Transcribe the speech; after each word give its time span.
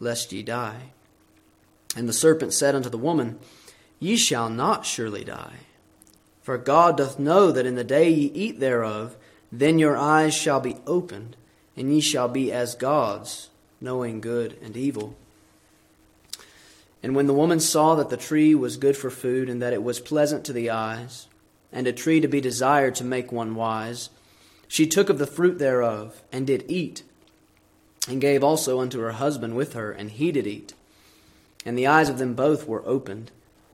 lest 0.00 0.32
ye 0.32 0.42
die. 0.42 0.92
And 1.96 2.08
the 2.08 2.12
serpent 2.12 2.52
said 2.52 2.74
unto 2.74 2.88
the 2.88 2.98
woman, 2.98 3.38
Ye 3.98 4.16
shall 4.16 4.48
not 4.48 4.86
surely 4.86 5.24
die. 5.24 5.56
For 6.42 6.56
God 6.56 6.96
doth 6.96 7.18
know 7.18 7.52
that 7.52 7.66
in 7.66 7.74
the 7.74 7.84
day 7.84 8.08
ye 8.08 8.30
eat 8.34 8.60
thereof, 8.60 9.16
then 9.50 9.78
your 9.78 9.96
eyes 9.96 10.34
shall 10.34 10.60
be 10.60 10.76
opened, 10.86 11.36
and 11.76 11.92
ye 11.92 12.00
shall 12.00 12.28
be 12.28 12.52
as 12.52 12.74
gods, 12.74 13.50
knowing 13.80 14.20
good 14.20 14.56
and 14.62 14.76
evil. 14.76 15.16
And 17.02 17.14
when 17.14 17.26
the 17.26 17.34
woman 17.34 17.60
saw 17.60 17.94
that 17.94 18.10
the 18.10 18.16
tree 18.16 18.54
was 18.54 18.76
good 18.76 18.96
for 18.96 19.10
food, 19.10 19.48
and 19.48 19.60
that 19.62 19.72
it 19.72 19.82
was 19.82 20.00
pleasant 20.00 20.44
to 20.44 20.52
the 20.52 20.70
eyes, 20.70 21.26
and 21.72 21.86
a 21.86 21.92
tree 21.92 22.20
to 22.20 22.28
be 22.28 22.40
desired 22.40 22.94
to 22.96 23.04
make 23.04 23.30
one 23.30 23.54
wise, 23.54 24.10
she 24.66 24.86
took 24.86 25.08
of 25.08 25.18
the 25.18 25.26
fruit 25.26 25.58
thereof, 25.58 26.22
and 26.32 26.46
did 26.46 26.64
eat 26.68 27.02
and 28.08 28.20
gave 28.20 28.42
also 28.42 28.80
unto 28.80 29.00
her 29.00 29.12
husband 29.12 29.54
with 29.54 29.74
her, 29.74 29.92
and 29.92 30.10
he 30.10 30.32
did 30.32 30.46
eat. 30.46 30.74
And 31.64 31.76
the 31.76 31.86
eyes 31.86 32.08
of 32.08 32.18
them 32.18 32.34
both 32.34 32.66
were 32.66 32.86
opened, 32.86 33.30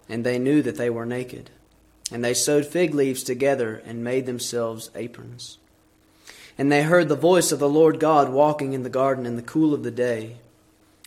and 0.08 0.24
they 0.24 0.38
knew 0.38 0.60
that 0.62 0.76
they 0.76 0.90
were 0.90 1.06
naked. 1.06 1.50
And 2.10 2.24
they 2.24 2.34
sewed 2.34 2.66
fig 2.66 2.94
leaves 2.94 3.22
together, 3.22 3.82
and 3.86 4.04
made 4.04 4.26
themselves 4.26 4.90
aprons. 4.94 5.58
And 6.58 6.70
they 6.70 6.82
heard 6.82 7.08
the 7.08 7.16
voice 7.16 7.52
of 7.52 7.58
the 7.58 7.68
Lord 7.68 7.98
God 7.98 8.30
walking 8.30 8.72
in 8.72 8.82
the 8.82 8.90
garden 8.90 9.26
in 9.26 9.36
the 9.36 9.42
cool 9.42 9.74
of 9.74 9.82
the 9.82 9.90
day. 9.90 10.36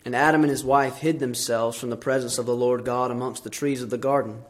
And 0.04 0.14
Adam 0.14 0.42
and 0.42 0.50
his 0.50 0.64
wife 0.64 0.98
hid 0.98 1.20
themselves 1.20 1.78
from 1.78 1.90
the 1.90 1.96
presence 1.96 2.38
of 2.38 2.46
the 2.46 2.56
Lord 2.56 2.84
God 2.84 3.10
amongst 3.10 3.44
the 3.44 3.50
trees 3.50 3.82
of 3.82 3.90
the 3.90 3.98
garden. 3.98 4.42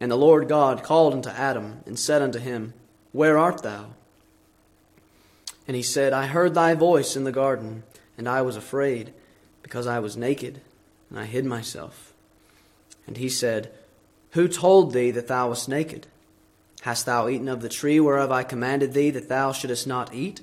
And 0.00 0.10
the 0.10 0.16
Lord 0.16 0.48
God 0.48 0.82
called 0.82 1.14
unto 1.14 1.30
Adam, 1.30 1.80
and 1.86 1.98
said 1.98 2.22
unto 2.22 2.38
him, 2.38 2.74
Where 3.12 3.38
art 3.38 3.62
thou? 3.62 3.86
And 5.66 5.76
he 5.76 5.82
said, 5.82 6.12
I 6.12 6.26
heard 6.26 6.54
thy 6.54 6.74
voice 6.74 7.16
in 7.16 7.24
the 7.24 7.32
garden, 7.32 7.82
and 8.16 8.28
I 8.28 8.42
was 8.42 8.56
afraid, 8.56 9.12
because 9.62 9.86
I 9.86 9.98
was 9.98 10.16
naked, 10.16 10.60
and 11.10 11.18
I 11.18 11.24
hid 11.24 11.44
myself. 11.44 12.12
And 13.06 13.16
he 13.16 13.28
said, 13.28 13.70
Who 14.32 14.48
told 14.48 14.92
thee 14.92 15.10
that 15.10 15.28
thou 15.28 15.48
wast 15.48 15.68
naked? 15.68 16.06
Hast 16.82 17.06
thou 17.06 17.28
eaten 17.28 17.48
of 17.48 17.62
the 17.62 17.68
tree 17.68 17.98
whereof 17.98 18.30
I 18.30 18.44
commanded 18.44 18.92
thee 18.92 19.10
that 19.10 19.28
thou 19.28 19.52
shouldest 19.52 19.86
not 19.86 20.14
eat? 20.14 20.40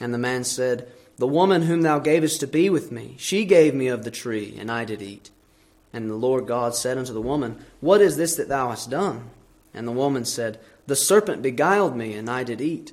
And 0.00 0.14
the 0.14 0.18
man 0.18 0.44
said, 0.44 0.88
The 1.18 1.26
woman 1.26 1.62
whom 1.62 1.82
thou 1.82 1.98
gavest 1.98 2.40
to 2.40 2.46
be 2.46 2.70
with 2.70 2.90
me, 2.90 3.16
she 3.18 3.44
gave 3.44 3.74
me 3.74 3.88
of 3.88 4.04
the 4.04 4.10
tree, 4.10 4.56
and 4.58 4.70
I 4.70 4.84
did 4.86 5.02
eat. 5.02 5.30
And 5.92 6.08
the 6.08 6.14
Lord 6.14 6.46
God 6.46 6.74
said 6.74 6.96
unto 6.96 7.12
the 7.12 7.20
woman, 7.20 7.62
What 7.80 8.00
is 8.00 8.16
this 8.16 8.36
that 8.36 8.48
thou 8.48 8.70
hast 8.70 8.90
done? 8.90 9.30
And 9.74 9.86
the 9.86 9.92
woman 9.92 10.24
said, 10.24 10.58
The 10.86 10.96
serpent 10.96 11.42
beguiled 11.42 11.96
me, 11.96 12.14
and 12.14 12.30
I 12.30 12.44
did 12.44 12.60
eat. 12.60 12.92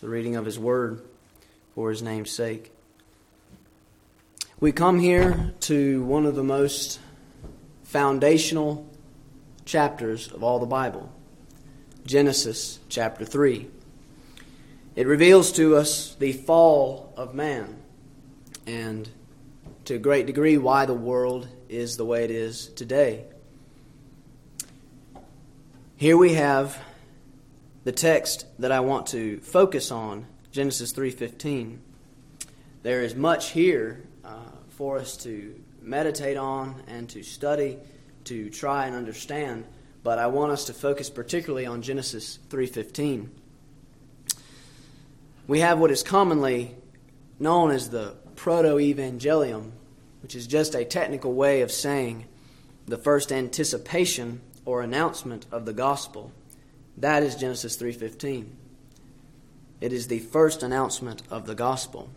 the 0.00 0.08
reading 0.08 0.34
of 0.36 0.46
His 0.46 0.58
Word 0.58 1.02
for 1.74 1.90
His 1.90 2.02
name's 2.02 2.30
sake. 2.30 2.72
We 4.58 4.72
come 4.72 4.98
here 4.98 5.52
to 5.60 6.02
one 6.04 6.24
of 6.24 6.34
the 6.34 6.42
most 6.42 6.98
foundational 7.84 8.88
chapters 9.66 10.32
of 10.32 10.42
all 10.42 10.58
the 10.58 10.66
Bible 10.66 11.12
Genesis 12.06 12.78
chapter 12.88 13.26
3. 13.26 13.68
It 14.96 15.06
reveals 15.06 15.52
to 15.52 15.76
us 15.76 16.14
the 16.14 16.32
fall 16.32 17.12
of 17.16 17.34
man 17.34 17.76
and 18.66 19.08
to 19.84 19.96
a 19.96 19.98
great 19.98 20.24
degree 20.26 20.56
why 20.56 20.86
the 20.86 20.94
world 20.94 21.46
is 21.68 21.98
the 21.98 22.06
way 22.06 22.24
it 22.24 22.30
is 22.30 22.68
today. 22.68 23.24
Here 25.96 26.16
we 26.16 26.34
have 26.34 26.80
the 27.84 27.92
text 27.92 28.46
that 28.58 28.72
I 28.72 28.80
want 28.80 29.06
to 29.08 29.40
focus 29.40 29.90
on, 29.90 30.26
Genesis 30.52 30.92
3:15. 30.92 31.78
There 32.82 33.02
is 33.02 33.14
much 33.14 33.50
here 33.50 34.04
uh, 34.24 34.50
for 34.68 34.98
us 34.98 35.16
to 35.18 35.54
meditate 35.82 36.36
on 36.36 36.82
and 36.86 37.08
to 37.10 37.22
study, 37.22 37.78
to 38.24 38.50
try 38.50 38.86
and 38.86 38.94
understand, 38.94 39.64
but 40.02 40.18
I 40.18 40.26
want 40.26 40.52
us 40.52 40.64
to 40.66 40.74
focus 40.74 41.10
particularly 41.10 41.66
on 41.66 41.82
Genesis 41.82 42.38
3:15. 42.48 43.30
We 45.46 45.60
have 45.60 45.78
what 45.78 45.90
is 45.90 46.02
commonly 46.02 46.76
known 47.38 47.70
as 47.70 47.90
the 47.90 48.14
proto-evangelium, 48.36 49.72
which 50.22 50.36
is 50.36 50.46
just 50.46 50.74
a 50.74 50.84
technical 50.84 51.32
way 51.32 51.62
of 51.62 51.72
saying 51.72 52.26
the 52.86 52.98
first 52.98 53.32
anticipation 53.32 54.40
or 54.64 54.82
announcement 54.82 55.46
of 55.50 55.64
the 55.64 55.72
gospel. 55.72 56.32
That 57.00 57.22
is 57.22 57.34
Genesis 57.34 57.76
3:15. 57.76 58.56
It 59.80 59.92
is 59.92 60.08
the 60.08 60.18
first 60.18 60.62
announcement 60.62 61.22
of 61.30 61.46
the 61.46 61.54
gospel. 61.54 62.10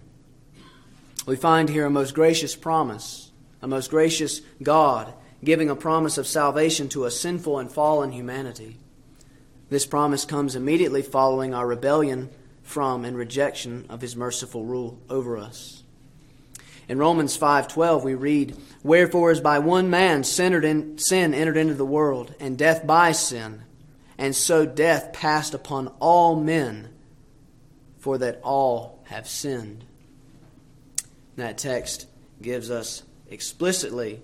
We 1.26 1.38
find 1.38 1.70
here 1.70 1.86
a 1.86 1.90
most 1.90 2.14
gracious 2.14 2.54
promise, 2.56 3.32
a 3.62 3.68
most 3.68 3.90
gracious 3.90 4.42
God 4.62 5.14
giving 5.42 5.70
a 5.70 5.76
promise 5.76 6.18
of 6.18 6.28
salvation 6.28 6.90
to 6.90 7.06
a 7.06 7.12
sinful 7.12 7.60
and 7.60 7.72
fallen 7.72 8.12
humanity. 8.12 8.78
This 9.70 9.86
promise 9.86 10.26
comes 10.26 10.56
immediately 10.56 11.02
following 11.02 11.54
our 11.54 11.66
rebellion 11.66 12.30
from 12.62 13.06
and 13.06 13.18
rejection 13.18 13.86
of 13.90 14.02
his 14.02 14.18
merciful 14.18 14.66
rule 14.66 15.00
over 15.10 15.38
us. 15.38 15.84
In 16.90 16.98
Romans 16.98 17.38
5:12 17.38 18.04
we 18.04 18.16
read, 18.16 18.58
"Wherefore 18.84 19.32
as 19.32 19.40
by 19.40 19.60
one 19.60 19.90
man 19.90 20.26
sin 20.26 20.54
entered 20.54 21.58
into 21.58 21.74
the 21.74 21.86
world, 21.86 22.36
and 22.38 22.58
death 22.58 22.86
by 22.86 23.14
sin, 23.14 23.62
and 24.18 24.36
so 24.36 24.66
death 24.66 25.14
passed 25.14 25.54
upon 25.54 25.88
all 26.00 26.36
men, 26.36 26.90
for 27.98 28.18
that 28.18 28.40
all 28.44 29.02
have 29.06 29.28
sinned. 29.28 29.86
That 31.36 31.58
text 31.58 32.08
gives 32.42 32.70
us 32.70 33.04
explicitly 33.30 34.22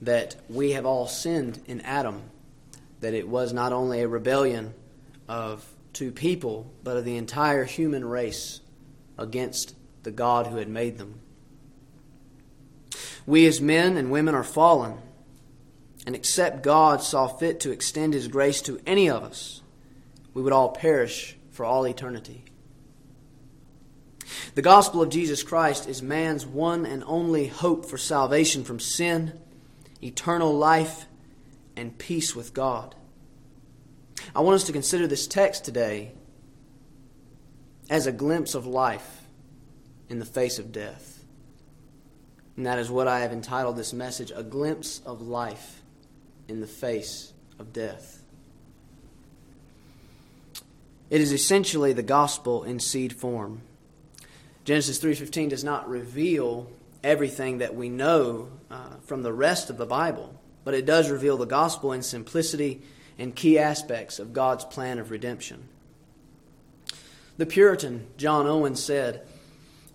that 0.00 0.34
we 0.48 0.72
have 0.72 0.84
all 0.84 1.06
sinned 1.06 1.62
in 1.66 1.80
Adam, 1.82 2.22
that 3.00 3.14
it 3.14 3.28
was 3.28 3.52
not 3.52 3.72
only 3.72 4.00
a 4.00 4.08
rebellion 4.08 4.74
of 5.28 5.64
two 5.92 6.10
people, 6.10 6.72
but 6.82 6.96
of 6.96 7.04
the 7.04 7.16
entire 7.16 7.64
human 7.64 8.04
race 8.04 8.60
against 9.18 9.76
the 10.02 10.10
God 10.10 10.48
who 10.48 10.56
had 10.56 10.68
made 10.68 10.98
them. 10.98 11.20
We 13.26 13.46
as 13.46 13.60
men 13.60 13.96
and 13.96 14.10
women 14.10 14.34
are 14.34 14.42
fallen 14.42 14.98
and 16.06 16.14
except 16.14 16.62
God 16.62 17.02
saw 17.02 17.28
fit 17.28 17.60
to 17.60 17.70
extend 17.70 18.14
His 18.14 18.28
grace 18.28 18.60
to 18.62 18.80
any 18.86 19.08
of 19.08 19.22
us, 19.22 19.62
we 20.34 20.42
would 20.42 20.52
all 20.52 20.70
perish 20.70 21.36
for 21.50 21.64
all 21.64 21.86
eternity. 21.86 22.44
The 24.54 24.62
gospel 24.62 25.02
of 25.02 25.10
Jesus 25.10 25.42
Christ 25.42 25.88
is 25.88 26.02
man's 26.02 26.46
one 26.46 26.86
and 26.86 27.04
only 27.06 27.46
hope 27.46 27.86
for 27.86 27.98
salvation 27.98 28.64
from 28.64 28.80
sin, 28.80 29.38
eternal 30.02 30.52
life, 30.56 31.06
and 31.76 31.96
peace 31.96 32.34
with 32.34 32.54
God. 32.54 32.94
I 34.34 34.40
want 34.40 34.56
us 34.56 34.64
to 34.64 34.72
consider 34.72 35.06
this 35.06 35.26
text 35.26 35.64
today 35.64 36.12
as 37.90 38.06
a 38.06 38.12
glimpse 38.12 38.54
of 38.54 38.66
life 38.66 39.24
in 40.08 40.18
the 40.18 40.24
face 40.24 40.58
of 40.58 40.72
death. 40.72 41.24
And 42.56 42.66
that 42.66 42.78
is 42.78 42.90
what 42.90 43.08
I 43.08 43.20
have 43.20 43.32
entitled 43.32 43.76
this 43.76 43.92
message 43.92 44.32
A 44.34 44.42
Glimpse 44.42 45.00
of 45.00 45.22
Life 45.22 45.81
in 46.48 46.60
the 46.60 46.66
face 46.66 47.32
of 47.58 47.72
death. 47.72 48.22
It 51.10 51.20
is 51.20 51.32
essentially 51.32 51.92
the 51.92 52.02
gospel 52.02 52.64
in 52.64 52.80
seed 52.80 53.12
form. 53.12 53.60
Genesis 54.64 54.98
3:15 54.98 55.48
does 55.50 55.64
not 55.64 55.88
reveal 55.88 56.70
everything 57.04 57.58
that 57.58 57.74
we 57.74 57.88
know 57.88 58.48
uh, 58.70 58.96
from 59.04 59.22
the 59.22 59.32
rest 59.32 59.70
of 59.70 59.76
the 59.76 59.86
Bible, 59.86 60.34
but 60.64 60.74
it 60.74 60.86
does 60.86 61.10
reveal 61.10 61.36
the 61.36 61.44
gospel 61.44 61.92
in 61.92 62.02
simplicity 62.02 62.80
and 63.18 63.34
key 63.34 63.58
aspects 63.58 64.18
of 64.18 64.32
God's 64.32 64.64
plan 64.64 64.98
of 64.98 65.10
redemption. 65.10 65.68
The 67.38 67.46
Puritan 67.46 68.06
John 68.16 68.46
Owen 68.46 68.76
said, 68.76 69.22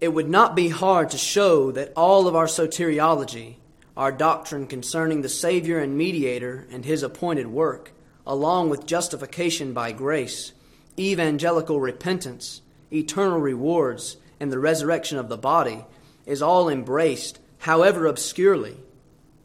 It 0.01 0.09
would 0.09 0.29
not 0.29 0.55
be 0.55 0.69
hard 0.69 1.09
to 1.11 1.17
show 1.17 1.71
that 1.71 1.93
all 1.95 2.27
of 2.27 2.35
our 2.35 2.45
soteriology, 2.45 3.55
our 3.97 4.11
doctrine 4.11 4.67
concerning 4.67 5.23
the 5.23 5.29
Savior 5.29 5.79
and 5.79 5.97
Mediator 5.97 6.67
and 6.71 6.85
His 6.85 7.01
appointed 7.01 7.47
work, 7.47 7.91
along 8.27 8.69
with 8.69 8.85
justification 8.85 9.73
by 9.73 9.91
grace, 9.91 10.53
evangelical 10.99 11.79
repentance, 11.81 12.61
eternal 12.93 13.39
rewards, 13.39 14.17
and 14.39 14.51
the 14.51 14.59
resurrection 14.59 15.17
of 15.17 15.29
the 15.29 15.37
body, 15.37 15.83
is 16.27 16.43
all 16.43 16.69
embraced, 16.69 17.39
however 17.57 18.05
obscurely, 18.05 18.77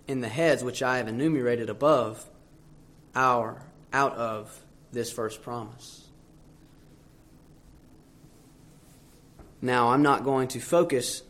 in 0.07 0.21
the 0.21 0.29
heads 0.29 0.63
which 0.63 0.83
I 0.83 0.99
have 0.99 1.09
enumerated 1.09 1.71
above, 1.71 2.27
our 3.15 3.63
out 3.91 4.15
of 4.17 4.61
this 4.93 5.11
first 5.11 5.43
promise. 5.43 6.09
Now, 9.63 9.91
I'm 9.91 10.03
not 10.03 10.25
going 10.25 10.49
to 10.49 10.61
focus 10.61 11.23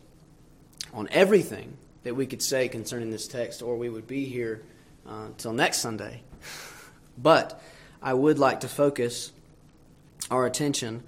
on 0.93 1.07
everything 1.13 1.77
that 2.02 2.14
we 2.14 2.26
could 2.26 2.43
say 2.43 2.69
concerning 2.69 3.10
this 3.10 3.28
text, 3.28 3.62
or 3.62 3.76
we 3.76 3.88
would 3.88 4.06
be 4.06 4.25
here 4.25 4.62
uh, 5.06 5.28
next 5.52 5.78
Sunday. 5.78 6.22
but 7.19 7.60
I 8.02 8.14
would 8.14 8.38
like 8.38 8.60
to 8.60 8.69
focus 8.69 9.32
our 10.31 10.46
attention 10.46 11.02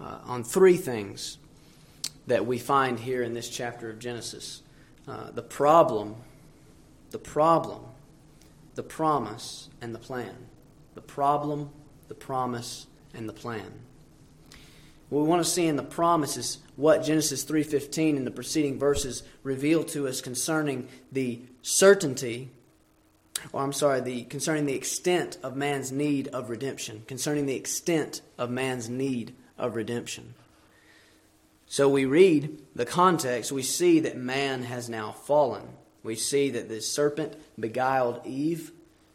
uh, 0.00 0.18
on 0.24 0.44
three 0.44 0.76
things 0.76 1.38
that 2.26 2.46
we 2.46 2.58
find 2.58 2.98
here 2.98 3.22
in 3.22 3.34
this 3.34 3.48
chapter 3.48 3.90
of 3.90 3.98
Genesis 3.98 4.62
uh, 5.08 5.30
the 5.30 5.42
problem, 5.42 6.14
the 7.10 7.18
problem, 7.18 7.82
the 8.74 8.82
promise, 8.82 9.68
and 9.80 9.94
the 9.94 9.98
plan. 9.98 10.34
The 10.94 11.00
problem, 11.00 11.70
the 12.08 12.14
promise, 12.14 12.86
and 13.12 13.28
the 13.28 13.32
plan. 13.32 13.72
What 15.10 15.22
we 15.22 15.28
want 15.28 15.44
to 15.44 15.50
see 15.50 15.66
in 15.66 15.76
the 15.76 15.82
promise 15.82 16.36
is 16.36 16.58
what 16.76 17.04
Genesis 17.04 17.44
3:15 17.44 18.16
and 18.16 18.26
the 18.26 18.30
preceding 18.30 18.78
verses 18.78 19.22
reveal 19.42 19.84
to 19.84 20.08
us 20.08 20.20
concerning 20.20 20.88
the 21.12 21.40
certainty 21.62 22.50
or 23.52 23.62
I'm 23.62 23.72
sorry, 23.72 24.00
the 24.00 24.24
concerning 24.24 24.66
the 24.66 24.74
extent 24.74 25.38
of 25.42 25.56
man's 25.56 25.90
need 25.90 26.28
of 26.28 26.50
redemption, 26.50 27.04
concerning 27.06 27.46
the 27.46 27.56
extent 27.56 28.20
of 28.38 28.50
man's 28.50 28.88
need 28.88 29.34
of 29.58 29.76
redemption. 29.76 30.34
So 31.66 31.88
we 31.88 32.04
read 32.04 32.58
the 32.74 32.84
context, 32.84 33.52
we 33.52 33.62
see 33.62 34.00
that 34.00 34.16
man 34.16 34.64
has 34.64 34.88
now 34.88 35.12
fallen. 35.12 35.68
We 36.02 36.16
see 36.16 36.50
that 36.50 36.68
the 36.68 36.80
serpent 36.80 37.34
beguiled 37.58 38.26
Eve, 38.26 38.72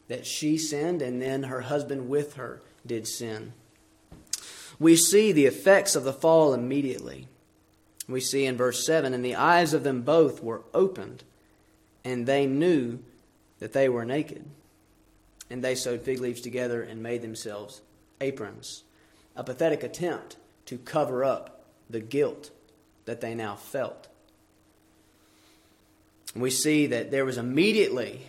that 0.08 0.26
she 0.26 0.58
sinned, 0.58 1.02
and 1.02 1.22
then 1.22 1.44
her 1.44 1.62
husband 1.62 2.08
with 2.08 2.36
her 2.36 2.62
did 2.86 3.08
sin. 3.08 3.54
We 4.80 4.96
see 4.96 5.32
the 5.32 5.46
effects 5.46 5.96
of 5.96 6.04
the 6.04 6.14
fall 6.14 6.54
immediately. 6.54 7.28
We 8.08 8.20
see 8.20 8.46
in 8.46 8.58
verse 8.58 8.86
7 8.86 9.14
And 9.14 9.24
the 9.24 9.36
eyes 9.36 9.74
of 9.74 9.84
them 9.84 10.02
both 10.02 10.44
were 10.44 10.64
opened, 10.74 11.24
and 12.04 12.26
they 12.26 12.46
knew 12.46 13.00
that 13.60 13.74
they 13.74 13.90
were 13.90 14.06
naked. 14.06 14.46
And 15.50 15.64
they 15.64 15.76
sewed 15.76 16.02
fig 16.02 16.20
leaves 16.20 16.42
together 16.42 16.82
and 16.82 17.02
made 17.04 17.22
themselves 17.22 17.82
aprons. 18.20 18.84
A 19.36 19.44
pathetic 19.44 19.84
attempt 19.84 20.38
to 20.66 20.78
cover 20.78 21.24
up 21.24 21.66
the 21.90 22.00
guilt 22.00 22.52
that 23.06 23.22
they 23.22 23.36
now 23.36 23.56
felt. 23.56 24.08
We 26.36 26.50
see 26.50 26.88
that 26.88 27.12
there 27.12 27.26
was 27.26 27.38
immediately 27.38 28.22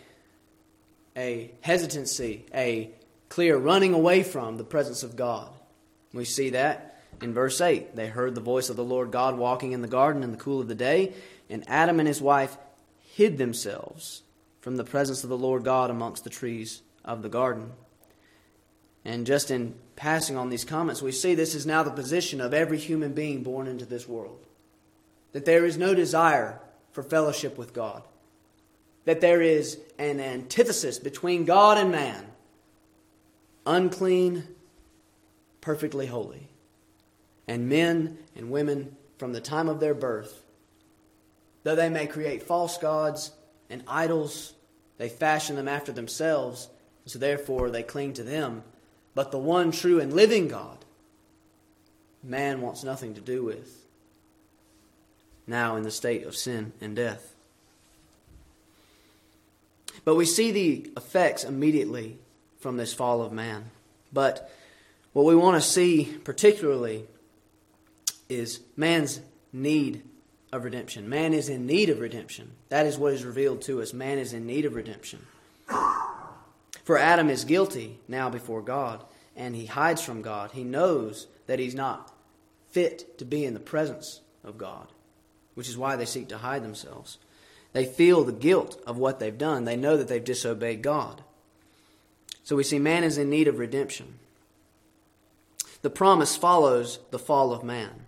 a 1.16 1.50
hesitancy, 1.62 2.44
a 2.54 2.90
clear 3.28 3.56
running 3.56 3.94
away 3.94 4.22
from 4.22 4.58
the 4.58 4.64
presence 4.64 5.02
of 5.02 5.16
God. 5.16 5.50
We 6.12 6.24
see 6.24 6.50
that 6.50 7.00
in 7.20 7.34
verse 7.34 7.60
8. 7.60 7.96
They 7.96 8.08
heard 8.08 8.34
the 8.34 8.40
voice 8.40 8.68
of 8.68 8.76
the 8.76 8.84
Lord 8.84 9.10
God 9.10 9.36
walking 9.36 9.72
in 9.72 9.82
the 9.82 9.88
garden 9.88 10.22
in 10.22 10.32
the 10.32 10.38
cool 10.38 10.60
of 10.60 10.68
the 10.68 10.74
day, 10.74 11.12
and 11.48 11.64
Adam 11.68 11.98
and 11.98 12.08
his 12.08 12.20
wife 12.20 12.56
hid 13.14 13.38
themselves 13.38 14.22
from 14.60 14.76
the 14.76 14.84
presence 14.84 15.22
of 15.22 15.30
the 15.30 15.38
Lord 15.38 15.64
God 15.64 15.90
amongst 15.90 16.24
the 16.24 16.30
trees 16.30 16.82
of 17.04 17.22
the 17.22 17.28
garden. 17.28 17.72
And 19.04 19.26
just 19.26 19.50
in 19.50 19.74
passing 19.94 20.36
on 20.36 20.50
these 20.50 20.64
comments, 20.64 21.00
we 21.00 21.12
see 21.12 21.34
this 21.34 21.54
is 21.54 21.64
now 21.64 21.82
the 21.82 21.90
position 21.90 22.40
of 22.40 22.52
every 22.52 22.78
human 22.78 23.12
being 23.12 23.42
born 23.42 23.68
into 23.68 23.86
this 23.86 24.08
world. 24.08 24.44
That 25.32 25.44
there 25.44 25.64
is 25.64 25.78
no 25.78 25.94
desire 25.94 26.60
for 26.90 27.02
fellowship 27.02 27.56
with 27.56 27.72
God. 27.72 28.02
That 29.04 29.20
there 29.20 29.40
is 29.40 29.78
an 29.98 30.18
antithesis 30.18 30.98
between 30.98 31.44
God 31.44 31.78
and 31.78 31.92
man 31.92 32.26
unclean, 33.66 34.44
perfectly 35.66 36.06
holy. 36.06 36.48
And 37.48 37.68
men 37.68 38.18
and 38.36 38.52
women 38.52 38.96
from 39.18 39.32
the 39.32 39.40
time 39.40 39.68
of 39.68 39.80
their 39.80 39.94
birth, 39.94 40.44
though 41.64 41.74
they 41.74 41.88
may 41.88 42.06
create 42.06 42.44
false 42.44 42.78
gods 42.78 43.32
and 43.68 43.82
idols, 43.88 44.54
they 44.96 45.08
fashion 45.08 45.56
them 45.56 45.66
after 45.66 45.90
themselves, 45.90 46.68
so 47.04 47.18
therefore 47.18 47.68
they 47.68 47.82
cling 47.82 48.12
to 48.12 48.22
them. 48.22 48.62
But 49.16 49.32
the 49.32 49.38
one 49.38 49.72
true 49.72 49.98
and 49.98 50.12
living 50.12 50.46
God, 50.46 50.84
man 52.22 52.60
wants 52.60 52.84
nothing 52.84 53.14
to 53.14 53.20
do 53.20 53.42
with, 53.42 53.84
now 55.48 55.74
in 55.74 55.82
the 55.82 55.90
state 55.90 56.24
of 56.24 56.36
sin 56.36 56.74
and 56.80 56.94
death. 56.94 57.34
But 60.04 60.14
we 60.14 60.26
see 60.26 60.52
the 60.52 60.92
effects 60.96 61.42
immediately 61.42 62.18
from 62.60 62.76
this 62.76 62.94
fall 62.94 63.20
of 63.20 63.32
man. 63.32 63.70
But 64.12 64.48
what 65.16 65.24
we 65.24 65.34
want 65.34 65.56
to 65.56 65.66
see 65.66 66.04
particularly 66.24 67.06
is 68.28 68.60
man's 68.76 69.22
need 69.50 70.02
of 70.52 70.62
redemption. 70.62 71.08
Man 71.08 71.32
is 71.32 71.48
in 71.48 71.64
need 71.64 71.88
of 71.88 72.00
redemption. 72.00 72.50
That 72.68 72.84
is 72.84 72.98
what 72.98 73.14
is 73.14 73.24
revealed 73.24 73.62
to 73.62 73.80
us. 73.80 73.94
Man 73.94 74.18
is 74.18 74.34
in 74.34 74.46
need 74.46 74.66
of 74.66 74.74
redemption. 74.74 75.24
For 76.84 76.98
Adam 76.98 77.30
is 77.30 77.44
guilty 77.44 77.98
now 78.06 78.28
before 78.28 78.60
God, 78.60 79.04
and 79.34 79.56
he 79.56 79.64
hides 79.64 80.02
from 80.02 80.20
God. 80.20 80.50
He 80.50 80.64
knows 80.64 81.28
that 81.46 81.60
he's 81.60 81.74
not 81.74 82.12
fit 82.68 83.16
to 83.16 83.24
be 83.24 83.46
in 83.46 83.54
the 83.54 83.58
presence 83.58 84.20
of 84.44 84.58
God, 84.58 84.86
which 85.54 85.70
is 85.70 85.78
why 85.78 85.96
they 85.96 86.04
seek 86.04 86.28
to 86.28 86.36
hide 86.36 86.62
themselves. 86.62 87.16
They 87.72 87.86
feel 87.86 88.22
the 88.22 88.32
guilt 88.32 88.78
of 88.86 88.98
what 88.98 89.18
they've 89.18 89.38
done, 89.38 89.64
they 89.64 89.76
know 89.76 89.96
that 89.96 90.08
they've 90.08 90.22
disobeyed 90.22 90.82
God. 90.82 91.22
So 92.44 92.54
we 92.54 92.64
see 92.64 92.78
man 92.78 93.02
is 93.02 93.16
in 93.16 93.30
need 93.30 93.48
of 93.48 93.58
redemption. 93.58 94.18
The 95.82 95.90
promise 95.90 96.36
follows 96.36 96.98
the 97.10 97.18
fall 97.18 97.52
of 97.52 97.62
man, 97.62 98.06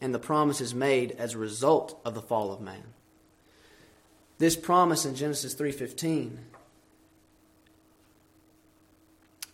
and 0.00 0.14
the 0.14 0.18
promise 0.18 0.60
is 0.60 0.74
made 0.74 1.12
as 1.12 1.34
a 1.34 1.38
result 1.38 2.00
of 2.04 2.14
the 2.14 2.22
fall 2.22 2.52
of 2.52 2.60
man. 2.60 2.94
This 4.38 4.56
promise 4.56 5.04
in 5.04 5.14
Genesis 5.14 5.54
3:15 5.54 6.46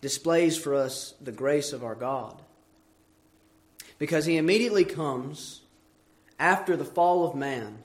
displays 0.01 0.57
for 0.57 0.73
us 0.73 1.13
the 1.21 1.31
grace 1.31 1.73
of 1.73 1.83
our 1.83 1.95
God. 1.95 2.41
Because 3.97 4.25
he 4.25 4.37
immediately 4.37 4.85
comes 4.85 5.61
after 6.39 6.77
the 6.77 6.85
fall 6.85 7.25
of 7.25 7.35
man 7.35 7.83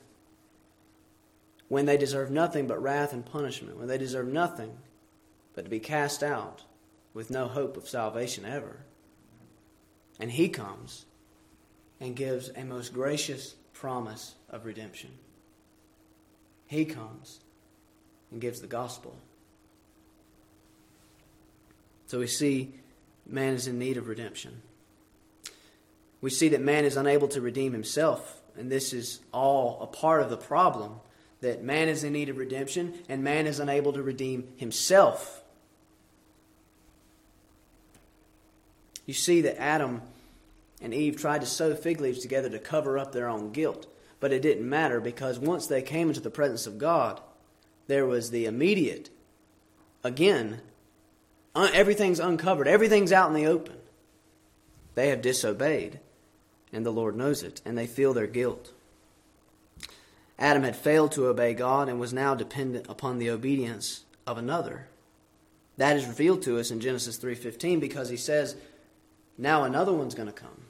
when 1.69 1.87
they 1.87 1.97
deserve 1.97 2.31
nothing 2.31 2.67
but 2.69 2.81
wrath 2.81 3.13
and 3.13 3.27
punishment, 3.27 3.77
when 3.77 3.89
they 3.89 3.99
deserve 3.99 4.29
nothing 4.29 4.79
but 5.55 5.65
to 5.65 5.71
be 5.71 5.81
cast 5.81 6.23
out 6.23 6.63
with 7.13 7.31
no 7.31 7.49
hope 7.49 7.77
of 7.77 7.89
salvation 7.89 8.45
ever. 8.45 8.85
And 10.21 10.31
he 10.31 10.49
comes 10.49 11.07
and 12.01 12.15
gives 12.15 12.51
a 12.57 12.65
most 12.65 12.93
gracious 12.93 13.55
promise 13.73 14.35
of 14.51 14.65
redemption. 14.65 15.11
He 16.67 16.85
comes 16.85 17.41
and 18.31 18.41
gives 18.41 18.61
the 18.61 18.67
gospel. 18.67 19.17
So 22.07 22.19
we 22.19 22.27
see 22.27 22.75
man 23.27 23.55
is 23.55 23.67
in 23.67 23.79
need 23.79 23.97
of 23.97 24.09
redemption. 24.09 24.63
We 26.21 26.31
see 26.31 26.49
that 26.49 26.61
man 26.61 26.85
is 26.85 26.97
unable 26.97 27.29
to 27.29 27.41
redeem 27.41 27.73
himself, 27.73 28.41
and 28.57 28.73
this 28.73 28.93
is 28.93 29.21
all 29.33 29.79
a 29.83 29.87
part 29.87 30.23
of 30.23 30.31
the 30.31 30.37
problem 30.37 31.01
that 31.45 31.63
man 31.63 31.89
is 31.89 32.03
in 32.05 32.15
need 32.15 32.31
of 32.31 32.39
redemption 32.39 32.95
and 33.09 33.23
man 33.23 33.47
is 33.47 33.61
unable 33.61 33.93
to 33.93 34.03
redeem 34.03 34.49
himself. 34.57 35.44
You 39.07 39.15
see 39.15 39.41
that 39.43 39.61
Adam 39.61 40.03
and 40.81 40.95
Eve 40.95 41.17
tried 41.17 41.41
to 41.41 41.47
sew 41.47 41.75
fig 41.75 42.01
leaves 42.01 42.21
together 42.21 42.49
to 42.51 42.59
cover 42.59 42.99
up 42.99 43.13
their 43.13 43.29
own 43.29 43.53
guilt, 43.53 43.87
but 44.21 44.33
it 44.33 44.43
didn't 44.43 44.69
matter 44.69 45.01
because 45.01 45.39
once 45.39 45.67
they 45.67 45.83
came 45.83 46.09
into 46.09 46.21
the 46.21 46.31
presence 46.31 46.67
of 46.67 46.79
God, 46.79 47.21
there 47.87 48.07
was 48.07 48.31
the 48.31 48.47
immediate, 48.47 49.11
again, 50.03 50.61
everything's 51.55 52.21
uncovered, 52.21 52.67
everything's 52.67 53.13
out 53.13 53.29
in 53.29 53.35
the 53.35 53.47
open. 53.47 53.77
They 54.95 55.09
have 55.09 55.23
disobeyed. 55.23 56.01
and 56.75 56.85
the 56.85 56.91
Lord 56.91 57.17
knows 57.17 57.43
it, 57.45 57.63
and 57.65 57.79
they 57.79 57.87
feel 57.87 58.13
their 58.13 58.27
guilt. 58.27 58.73
Adam 60.39 60.65
had 60.65 60.75
failed 60.75 61.13
to 61.13 61.29
obey 61.29 61.55
God 61.55 61.89
and 61.89 62.01
was 62.01 62.13
now 62.13 62.35
dependent 62.35 62.87
upon 62.89 63.19
the 63.19 63.31
obedience 63.31 64.05
of 64.27 64.37
another. 64.37 64.89
That 65.77 65.97
is 65.97 66.07
revealed 66.07 66.43
to 66.43 66.59
us 66.59 66.73
in 66.73 66.81
Genesis 66.81 67.17
3:15 67.17 67.79
because 67.79 68.09
he 68.09 68.17
says, 68.17 68.57
"Now 69.37 69.65
another 69.65 69.93
one's 69.93 70.15
going 70.15 70.29
to 70.29 70.33
come. 70.33 70.65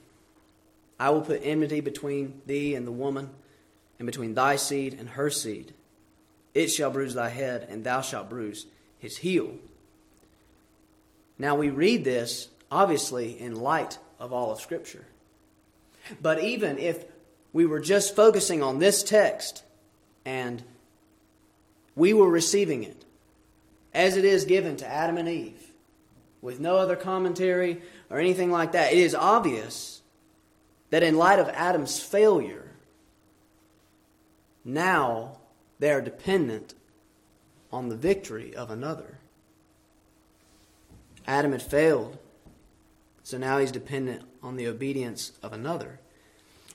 I 0.99 1.09
will 1.09 1.21
put 1.21 1.41
enmity 1.43 1.81
between 1.81 2.41
thee 2.45 2.75
and 2.75 2.87
the 2.87 2.91
woman, 2.91 3.29
and 3.99 4.05
between 4.05 4.33
thy 4.33 4.55
seed 4.55 4.93
and 4.93 5.09
her 5.09 5.29
seed. 5.29 5.73
It 6.53 6.67
shall 6.67 6.91
bruise 6.91 7.13
thy 7.13 7.29
head, 7.29 7.67
and 7.69 7.83
thou 7.83 8.01
shalt 8.01 8.29
bruise 8.29 8.65
his 8.97 9.17
heel." 9.17 9.55
Now 11.37 11.55
we 11.55 11.69
read 11.69 12.03
this 12.03 12.49
obviously 12.71 13.39
in 13.39 13.55
light 13.55 13.99
of 14.19 14.33
all 14.33 14.51
of 14.51 14.61
scripture. 14.61 15.05
But 16.21 16.43
even 16.43 16.77
if 16.77 17.05
we 17.53 17.65
were 17.65 17.79
just 17.79 18.15
focusing 18.15 18.61
on 18.61 18.79
this 18.79 19.03
text 19.03 19.63
and 20.23 20.63
we 21.95 22.13
were 22.13 22.29
receiving 22.29 22.83
it 22.83 23.05
as 23.93 24.17
it 24.17 24.25
is 24.25 24.45
given 24.45 24.75
to 24.77 24.87
Adam 24.87 25.17
and 25.17 25.29
Eve 25.29 25.71
with 26.41 26.59
no 26.59 26.77
other 26.77 26.95
commentary 26.95 27.81
or 28.09 28.19
anything 28.19 28.51
like 28.51 28.71
that, 28.73 28.93
it 28.93 28.99
is 28.99 29.15
obvious 29.15 30.01
that 30.89 31.03
in 31.03 31.17
light 31.17 31.39
of 31.39 31.49
Adam's 31.49 31.99
failure, 31.99 32.71
now 34.63 35.37
they 35.79 35.91
are 35.91 36.01
dependent 36.01 36.73
on 37.71 37.89
the 37.89 37.95
victory 37.95 38.55
of 38.55 38.69
another. 38.69 39.19
Adam 41.27 41.51
had 41.51 41.61
failed, 41.61 42.17
so 43.23 43.37
now 43.37 43.57
he's 43.57 43.71
dependent 43.71 44.21
on 44.43 44.55
the 44.55 44.67
obedience 44.67 45.31
of 45.41 45.51
another. 45.53 45.99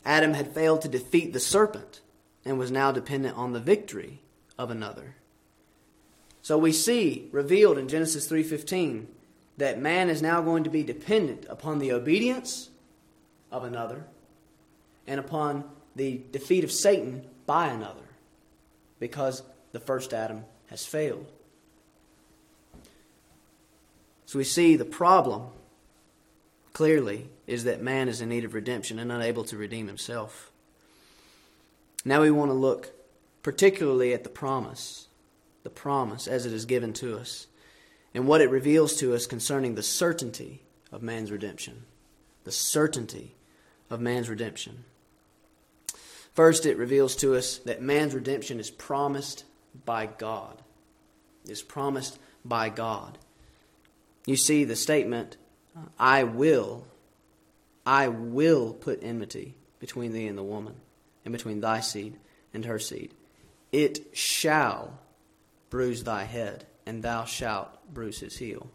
Adam 0.04 0.34
had 0.34 0.52
failed 0.52 0.82
to 0.82 0.88
defeat 0.88 1.32
the 1.32 1.40
serpent 1.40 2.00
and 2.44 2.58
was 2.58 2.70
now 2.70 2.90
dependent 2.90 3.37
on 3.37 3.52
the 3.52 3.60
victory 3.60 4.20
of 4.58 4.70
another. 4.70 5.16
So 6.42 6.58
we 6.58 6.72
see 6.72 7.28
revealed 7.32 7.78
in 7.78 7.88
Genesis 7.88 8.26
3:15 8.26 9.06
that 9.60 9.78
man 9.78 10.08
is 10.08 10.22
now 10.22 10.40
going 10.40 10.64
to 10.64 10.70
be 10.70 10.82
dependent 10.82 11.46
upon 11.48 11.78
the 11.78 11.92
obedience 11.92 12.70
of 13.52 13.62
another 13.62 14.04
and 15.06 15.20
upon 15.20 15.64
the 15.94 16.22
defeat 16.32 16.64
of 16.64 16.72
Satan 16.72 17.26
by 17.44 17.68
another 17.68 18.00
because 18.98 19.42
the 19.72 19.80
first 19.80 20.14
Adam 20.14 20.44
has 20.68 20.86
failed. 20.86 21.30
So 24.24 24.38
we 24.38 24.44
see 24.44 24.76
the 24.76 24.84
problem 24.84 25.48
clearly 26.72 27.28
is 27.46 27.64
that 27.64 27.82
man 27.82 28.08
is 28.08 28.22
in 28.22 28.30
need 28.30 28.44
of 28.44 28.54
redemption 28.54 28.98
and 28.98 29.12
unable 29.12 29.44
to 29.44 29.58
redeem 29.58 29.88
himself. 29.88 30.50
Now 32.02 32.22
we 32.22 32.30
want 32.30 32.50
to 32.50 32.54
look 32.54 32.92
particularly 33.42 34.14
at 34.14 34.24
the 34.24 34.30
promise, 34.30 35.08
the 35.64 35.70
promise 35.70 36.26
as 36.26 36.46
it 36.46 36.52
is 36.54 36.64
given 36.64 36.94
to 36.94 37.18
us, 37.18 37.46
and 38.14 38.26
what 38.26 38.40
it 38.40 38.50
reveals 38.50 38.96
to 38.96 39.14
us 39.14 39.26
concerning 39.26 39.74
the 39.74 39.82
certainty 39.82 40.62
of 40.92 41.02
man's 41.02 41.30
redemption. 41.30 41.84
The 42.44 42.52
certainty 42.52 43.34
of 43.88 44.00
man's 44.00 44.28
redemption. 44.28 44.84
First, 46.34 46.66
it 46.66 46.78
reveals 46.78 47.16
to 47.16 47.34
us 47.34 47.58
that 47.58 47.82
man's 47.82 48.14
redemption 48.14 48.60
is 48.60 48.70
promised 48.70 49.44
by 49.84 50.06
God. 50.06 50.62
Is 51.46 51.62
promised 51.62 52.18
by 52.44 52.68
God. 52.68 53.18
You 54.26 54.36
see 54.36 54.64
the 54.64 54.76
statement, 54.76 55.36
I 55.98 56.24
will, 56.24 56.86
I 57.86 58.08
will 58.08 58.72
put 58.74 59.02
enmity 59.02 59.54
between 59.78 60.12
thee 60.12 60.26
and 60.26 60.36
the 60.36 60.42
woman, 60.42 60.74
and 61.24 61.32
between 61.32 61.60
thy 61.60 61.80
seed 61.80 62.18
and 62.52 62.64
her 62.64 62.78
seed. 62.78 63.14
It 63.72 64.06
shall 64.12 64.98
bruise 65.70 66.04
thy 66.04 66.24
head, 66.24 66.66
and 66.84 67.02
thou 67.02 67.24
shalt 67.24 67.76
bruise 67.94 68.20
his 68.20 68.38
heel. 68.38 68.70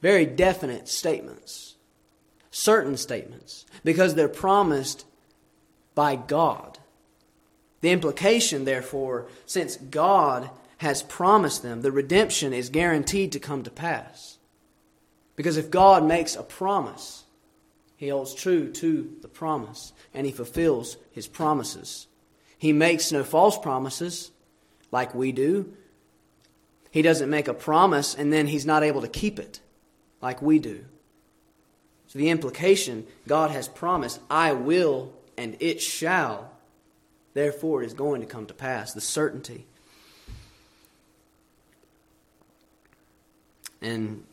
Very 0.00 0.26
definite 0.26 0.88
statements, 0.88 1.76
certain 2.50 2.96
statements, 2.96 3.66
because 3.84 4.14
they're 4.14 4.28
promised 4.28 5.04
by 5.94 6.16
God. 6.16 6.78
The 7.80 7.90
implication, 7.90 8.64
therefore, 8.64 9.26
since 9.46 9.76
God 9.76 10.50
has 10.78 11.02
promised 11.02 11.62
them, 11.62 11.82
the 11.82 11.92
redemption 11.92 12.52
is 12.52 12.68
guaranteed 12.68 13.32
to 13.32 13.38
come 13.38 13.62
to 13.62 13.70
pass. 13.70 14.38
Because 15.36 15.56
if 15.56 15.70
God 15.70 16.04
makes 16.04 16.36
a 16.36 16.42
promise, 16.42 17.24
he 17.96 18.08
holds 18.08 18.34
true 18.34 18.70
to 18.72 19.16
the 19.22 19.28
promise 19.28 19.92
and 20.12 20.26
he 20.26 20.32
fulfills 20.32 20.96
his 21.12 21.28
promises. 21.28 22.08
He 22.58 22.72
makes 22.72 23.12
no 23.12 23.24
false 23.24 23.58
promises 23.58 24.30
like 24.90 25.14
we 25.14 25.32
do. 25.32 25.72
He 26.92 27.02
doesn't 27.02 27.30
make 27.30 27.48
a 27.48 27.54
promise 27.54 28.14
and 28.14 28.32
then 28.32 28.46
he's 28.46 28.66
not 28.66 28.84
able 28.84 29.00
to 29.00 29.08
keep 29.08 29.40
it 29.40 29.60
like 30.20 30.40
we 30.40 30.60
do. 30.60 30.84
So 32.06 32.18
the 32.18 32.28
implication 32.28 33.06
God 33.26 33.50
has 33.50 33.66
promised, 33.66 34.20
I 34.30 34.52
will 34.52 35.12
and 35.38 35.56
it 35.58 35.80
shall. 35.80 36.52
Therefore, 37.32 37.82
it 37.82 37.86
is 37.86 37.94
going 37.94 38.20
to 38.20 38.26
come 38.26 38.44
to 38.44 38.54
pass. 38.54 38.92
The 38.92 39.00
certainty. 39.00 39.66
And 43.80 44.24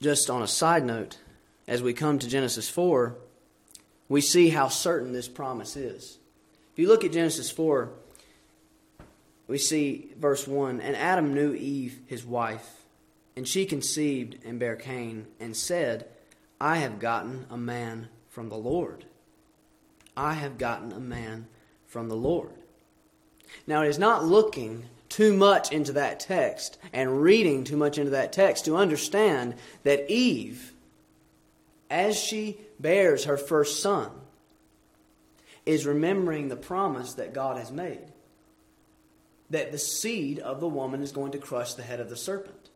just 0.00 0.30
on 0.30 0.42
a 0.42 0.46
side 0.46 0.84
note, 0.84 1.18
as 1.66 1.82
we 1.82 1.92
come 1.92 2.20
to 2.20 2.28
Genesis 2.28 2.70
4, 2.70 3.16
we 4.08 4.20
see 4.20 4.50
how 4.50 4.68
certain 4.68 5.12
this 5.12 5.26
promise 5.26 5.76
is. 5.76 6.18
If 6.72 6.78
you 6.78 6.86
look 6.86 7.02
at 7.04 7.12
Genesis 7.12 7.50
4, 7.50 7.90
we 9.48 9.58
see 9.58 10.12
verse 10.18 10.46
1 10.46 10.80
And 10.80 10.96
Adam 10.96 11.34
knew 11.34 11.54
Eve, 11.54 12.00
his 12.06 12.24
wife, 12.24 12.84
and 13.36 13.46
she 13.46 13.66
conceived 13.66 14.38
and 14.44 14.58
bare 14.58 14.76
Cain, 14.76 15.26
and 15.38 15.56
said, 15.56 16.06
I 16.60 16.78
have 16.78 16.98
gotten 16.98 17.46
a 17.50 17.56
man 17.56 18.08
from 18.28 18.48
the 18.48 18.56
Lord. 18.56 19.04
I 20.16 20.34
have 20.34 20.58
gotten 20.58 20.92
a 20.92 21.00
man 21.00 21.46
from 21.86 22.08
the 22.08 22.16
Lord. 22.16 22.50
Now, 23.66 23.82
it 23.82 23.88
is 23.88 23.98
not 23.98 24.24
looking 24.24 24.86
too 25.08 25.34
much 25.34 25.70
into 25.70 25.92
that 25.92 26.18
text 26.18 26.78
and 26.92 27.22
reading 27.22 27.64
too 27.64 27.76
much 27.76 27.98
into 27.98 28.10
that 28.10 28.32
text 28.32 28.64
to 28.64 28.76
understand 28.76 29.54
that 29.84 30.10
Eve, 30.10 30.72
as 31.88 32.18
she 32.18 32.58
bears 32.80 33.24
her 33.24 33.36
first 33.36 33.80
son, 33.80 34.10
is 35.64 35.86
remembering 35.86 36.48
the 36.48 36.56
promise 36.56 37.14
that 37.14 37.34
God 37.34 37.58
has 37.58 37.70
made 37.70 38.12
that 39.50 39.72
the 39.72 39.78
seed 39.78 40.38
of 40.38 40.60
the 40.60 40.68
woman 40.68 41.02
is 41.02 41.12
going 41.12 41.32
to 41.32 41.38
crush 41.38 41.74
the 41.74 41.82
head 41.82 42.00
of 42.00 42.08
the 42.08 42.16
serpent. 42.16 42.70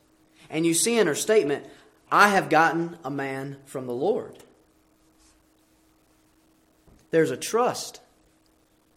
And 0.49 0.67
you 0.67 0.75
see 0.75 0.99
in 0.99 1.07
her 1.07 1.15
statement, 1.15 1.67
I 2.11 2.29
have 2.29 2.49
gotten 2.49 2.97
a 3.05 3.11
man 3.11 3.57
from 3.67 3.87
the 3.87 3.95
Lord. 3.95 4.39
There's 7.11 7.31
a 7.31 7.37
trust 7.37 8.01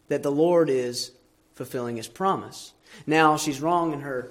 that 0.08 0.22
the 0.22 0.32
Lord 0.32 0.68
is 0.70 1.12
fulfilling 1.54 1.96
his 1.96 2.08
promise. 2.08 2.72
Now, 3.06 3.36
she's 3.36 3.60
wrong 3.60 3.92
in 3.92 4.00
her 4.00 4.30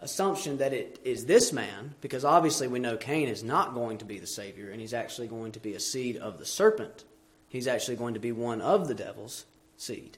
assumption 0.00 0.58
that 0.58 0.72
it 0.72 0.98
is 1.04 1.26
this 1.26 1.52
man, 1.52 1.94
because 2.00 2.24
obviously 2.24 2.68
we 2.68 2.78
know 2.78 2.96
Cain 2.96 3.28
is 3.28 3.44
not 3.44 3.74
going 3.74 3.98
to 3.98 4.04
be 4.04 4.18
the 4.18 4.26
Savior, 4.26 4.70
and 4.70 4.80
he's 4.80 4.94
actually 4.94 5.28
going 5.28 5.52
to 5.52 5.60
be 5.60 5.74
a 5.74 5.80
seed 5.80 6.16
of 6.16 6.38
the 6.38 6.46
serpent. 6.46 7.04
He's 7.48 7.66
actually 7.66 7.96
going 7.96 8.14
to 8.14 8.20
be 8.20 8.32
one 8.32 8.60
of 8.60 8.88
the 8.88 8.94
devil's 8.94 9.44
seed. 9.76 10.16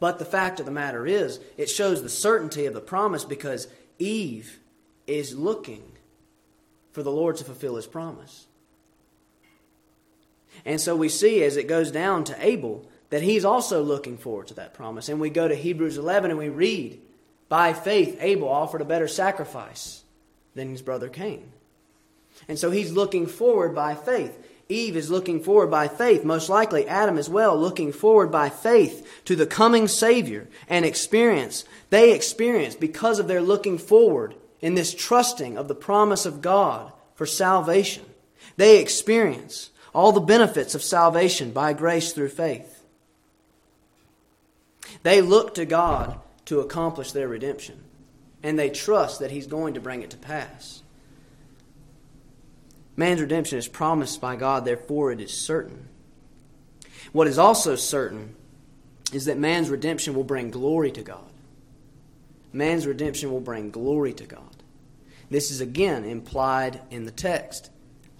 But 0.00 0.18
the 0.18 0.24
fact 0.24 0.60
of 0.60 0.66
the 0.66 0.72
matter 0.72 1.06
is, 1.06 1.40
it 1.56 1.70
shows 1.70 2.02
the 2.02 2.08
certainty 2.08 2.66
of 2.66 2.74
the 2.74 2.80
promise 2.80 3.24
because 3.24 3.68
Eve 3.98 4.60
is 5.06 5.36
looking 5.36 5.82
for 6.92 7.02
the 7.02 7.10
Lord 7.10 7.36
to 7.36 7.44
fulfill 7.44 7.76
his 7.76 7.86
promise. 7.86 8.46
And 10.64 10.80
so 10.80 10.94
we 10.94 11.08
see 11.08 11.42
as 11.42 11.56
it 11.56 11.68
goes 11.68 11.90
down 11.90 12.24
to 12.24 12.46
Abel 12.46 12.86
that 13.10 13.22
he's 13.22 13.44
also 13.44 13.82
looking 13.82 14.16
forward 14.16 14.48
to 14.48 14.54
that 14.54 14.74
promise. 14.74 15.08
And 15.08 15.20
we 15.20 15.30
go 15.30 15.46
to 15.46 15.54
Hebrews 15.54 15.98
11 15.98 16.30
and 16.30 16.38
we 16.38 16.48
read, 16.48 17.00
By 17.48 17.72
faith, 17.72 18.16
Abel 18.20 18.48
offered 18.48 18.80
a 18.80 18.86
better 18.86 19.08
sacrifice 19.08 20.02
than 20.54 20.70
his 20.70 20.82
brother 20.82 21.08
Cain. 21.08 21.52
And 22.48 22.58
so 22.58 22.70
he's 22.70 22.92
looking 22.92 23.26
forward 23.26 23.74
by 23.74 23.94
faith. 23.94 24.36
Eve 24.68 24.96
is 24.96 25.10
looking 25.10 25.42
forward 25.42 25.70
by 25.70 25.88
faith, 25.88 26.24
most 26.24 26.48
likely 26.48 26.86
Adam 26.86 27.18
as 27.18 27.28
well, 27.28 27.56
looking 27.56 27.92
forward 27.92 28.30
by 28.30 28.48
faith 28.48 29.22
to 29.26 29.36
the 29.36 29.46
coming 29.46 29.88
Savior 29.88 30.48
and 30.68 30.84
experience. 30.84 31.64
They 31.90 32.12
experience, 32.14 32.74
because 32.74 33.18
of 33.18 33.28
their 33.28 33.42
looking 33.42 33.76
forward 33.76 34.34
in 34.60 34.74
this 34.74 34.94
trusting 34.94 35.58
of 35.58 35.68
the 35.68 35.74
promise 35.74 36.24
of 36.24 36.40
God 36.40 36.92
for 37.14 37.26
salvation, 37.26 38.04
they 38.56 38.80
experience 38.80 39.70
all 39.94 40.12
the 40.12 40.20
benefits 40.20 40.74
of 40.74 40.82
salvation 40.82 41.50
by 41.52 41.72
grace 41.72 42.12
through 42.12 42.30
faith. 42.30 42.84
They 45.02 45.20
look 45.20 45.54
to 45.54 45.66
God 45.66 46.18
to 46.46 46.60
accomplish 46.60 47.12
their 47.12 47.28
redemption, 47.28 47.82
and 48.42 48.58
they 48.58 48.70
trust 48.70 49.20
that 49.20 49.30
He's 49.30 49.46
going 49.46 49.74
to 49.74 49.80
bring 49.80 50.02
it 50.02 50.10
to 50.10 50.16
pass. 50.16 50.82
Man's 52.96 53.20
redemption 53.20 53.58
is 53.58 53.68
promised 53.68 54.20
by 54.20 54.36
God, 54.36 54.64
therefore 54.64 55.10
it 55.10 55.20
is 55.20 55.32
certain. 55.32 55.88
What 57.12 57.26
is 57.26 57.38
also 57.38 57.76
certain 57.76 58.34
is 59.12 59.26
that 59.26 59.38
man's 59.38 59.70
redemption 59.70 60.14
will 60.14 60.24
bring 60.24 60.50
glory 60.50 60.90
to 60.92 61.02
God. 61.02 61.30
Man's 62.52 62.86
redemption 62.86 63.30
will 63.30 63.40
bring 63.40 63.70
glory 63.70 64.12
to 64.14 64.24
God. 64.24 64.42
This 65.30 65.50
is 65.50 65.60
again 65.60 66.04
implied 66.04 66.80
in 66.90 67.04
the 67.04 67.10
text. 67.10 67.70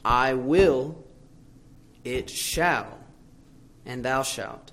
I 0.04 0.34
will, 0.34 1.04
it 2.02 2.28
shall, 2.28 2.98
and 3.86 4.04
thou 4.04 4.22
shalt. 4.22 4.72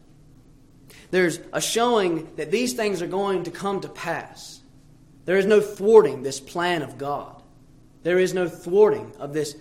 There's 1.12 1.40
a 1.54 1.62
showing 1.62 2.36
that 2.38 2.52
these 2.52 2.74
things 2.74 3.02
are 3.02 3.08
going 3.08 3.44
to 3.44 3.52
come 3.52 3.82
to 3.82 3.90
pass. 3.90 4.62
There 5.26 5.38
is 5.38 5.46
no 5.46 5.62
thwarting 5.62 6.24
this 6.24 6.40
plan 6.40 6.82
of 6.82 6.98
God. 6.98 7.42
There 8.04 8.18
is 8.18 8.34
no 8.34 8.48
thwarting 8.48 9.14
of 9.20 9.34
this 9.34 9.56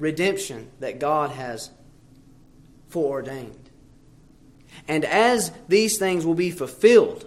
redemption 0.00 0.70
that 0.80 0.98
God 0.98 1.30
has 1.30 1.70
foreordained. 2.88 3.70
And 4.88 5.04
as 5.04 5.52
these 5.68 5.98
things 5.98 6.24
will 6.24 6.34
be 6.34 6.50
fulfilled, 6.50 7.26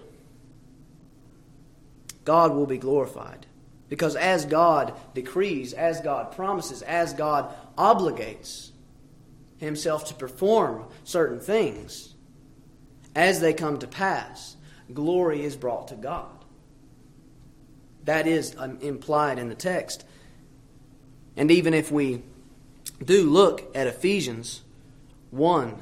God 2.25 2.53
will 2.53 2.65
be 2.65 2.77
glorified. 2.77 3.45
Because 3.89 4.15
as 4.15 4.45
God 4.45 4.93
decrees, 5.13 5.73
as 5.73 6.01
God 6.01 6.31
promises, 6.31 6.81
as 6.81 7.13
God 7.13 7.53
obligates 7.77 8.71
Himself 9.57 10.05
to 10.05 10.13
perform 10.13 10.85
certain 11.03 11.39
things, 11.39 12.15
as 13.15 13.39
they 13.39 13.53
come 13.53 13.77
to 13.79 13.87
pass, 13.87 14.55
glory 14.93 15.43
is 15.43 15.55
brought 15.55 15.89
to 15.89 15.95
God. 15.95 16.27
That 18.05 18.25
is 18.25 18.55
um, 18.57 18.79
implied 18.81 19.37
in 19.37 19.49
the 19.49 19.55
text. 19.55 20.03
And 21.37 21.51
even 21.51 21.73
if 21.73 21.91
we 21.91 22.23
do 23.03 23.29
look 23.29 23.69
at 23.75 23.88
Ephesians 23.88 24.62
1 25.31 25.77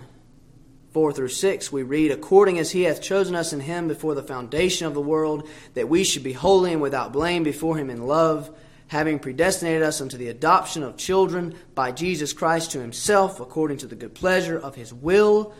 4 0.91 1.13
through 1.13 1.29
6, 1.29 1.71
we 1.71 1.83
read, 1.83 2.11
According 2.11 2.59
as 2.59 2.71
he 2.71 2.83
hath 2.83 3.01
chosen 3.01 3.33
us 3.33 3.53
in 3.53 3.61
him 3.61 3.87
before 3.87 4.13
the 4.13 4.23
foundation 4.23 4.87
of 4.87 4.93
the 4.93 4.99
world, 4.99 5.47
that 5.73 5.87
we 5.87 6.03
should 6.03 6.23
be 6.23 6.33
holy 6.33 6.73
and 6.73 6.81
without 6.81 7.13
blame 7.13 7.43
before 7.43 7.77
him 7.77 7.89
in 7.89 8.05
love, 8.05 8.53
having 8.87 9.17
predestinated 9.17 9.83
us 9.83 10.01
unto 10.01 10.17
the 10.17 10.27
adoption 10.27 10.83
of 10.83 10.97
children 10.97 11.55
by 11.73 11.93
Jesus 11.93 12.33
Christ 12.33 12.71
to 12.71 12.81
himself, 12.81 13.39
according 13.39 13.77
to 13.77 13.87
the 13.87 13.95
good 13.95 14.13
pleasure 14.13 14.59
of 14.59 14.75
his 14.75 14.93
will, 14.93 15.53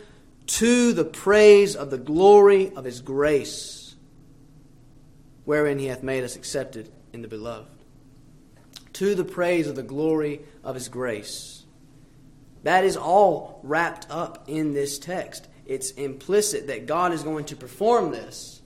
to 0.48 0.92
the 0.92 1.04
praise 1.04 1.74
of 1.74 1.90
the 1.90 1.96
glory 1.96 2.70
of 2.76 2.84
his 2.84 3.00
grace, 3.00 3.94
wherein 5.46 5.78
he 5.78 5.86
hath 5.86 6.02
made 6.02 6.24
us 6.24 6.36
accepted 6.36 6.92
in 7.14 7.22
the 7.22 7.28
beloved. 7.28 7.81
To 8.94 9.14
the 9.14 9.24
praise 9.24 9.66
of 9.66 9.76
the 9.76 9.82
glory 9.82 10.40
of 10.62 10.74
his 10.74 10.88
grace. 10.88 11.64
That 12.62 12.84
is 12.84 12.96
all 12.96 13.60
wrapped 13.62 14.06
up 14.10 14.44
in 14.46 14.72
this 14.72 14.98
text. 14.98 15.48
It's 15.66 15.90
implicit 15.92 16.66
that 16.68 16.86
God 16.86 17.12
is 17.12 17.22
going 17.22 17.46
to 17.46 17.56
perform 17.56 18.10
this, 18.10 18.60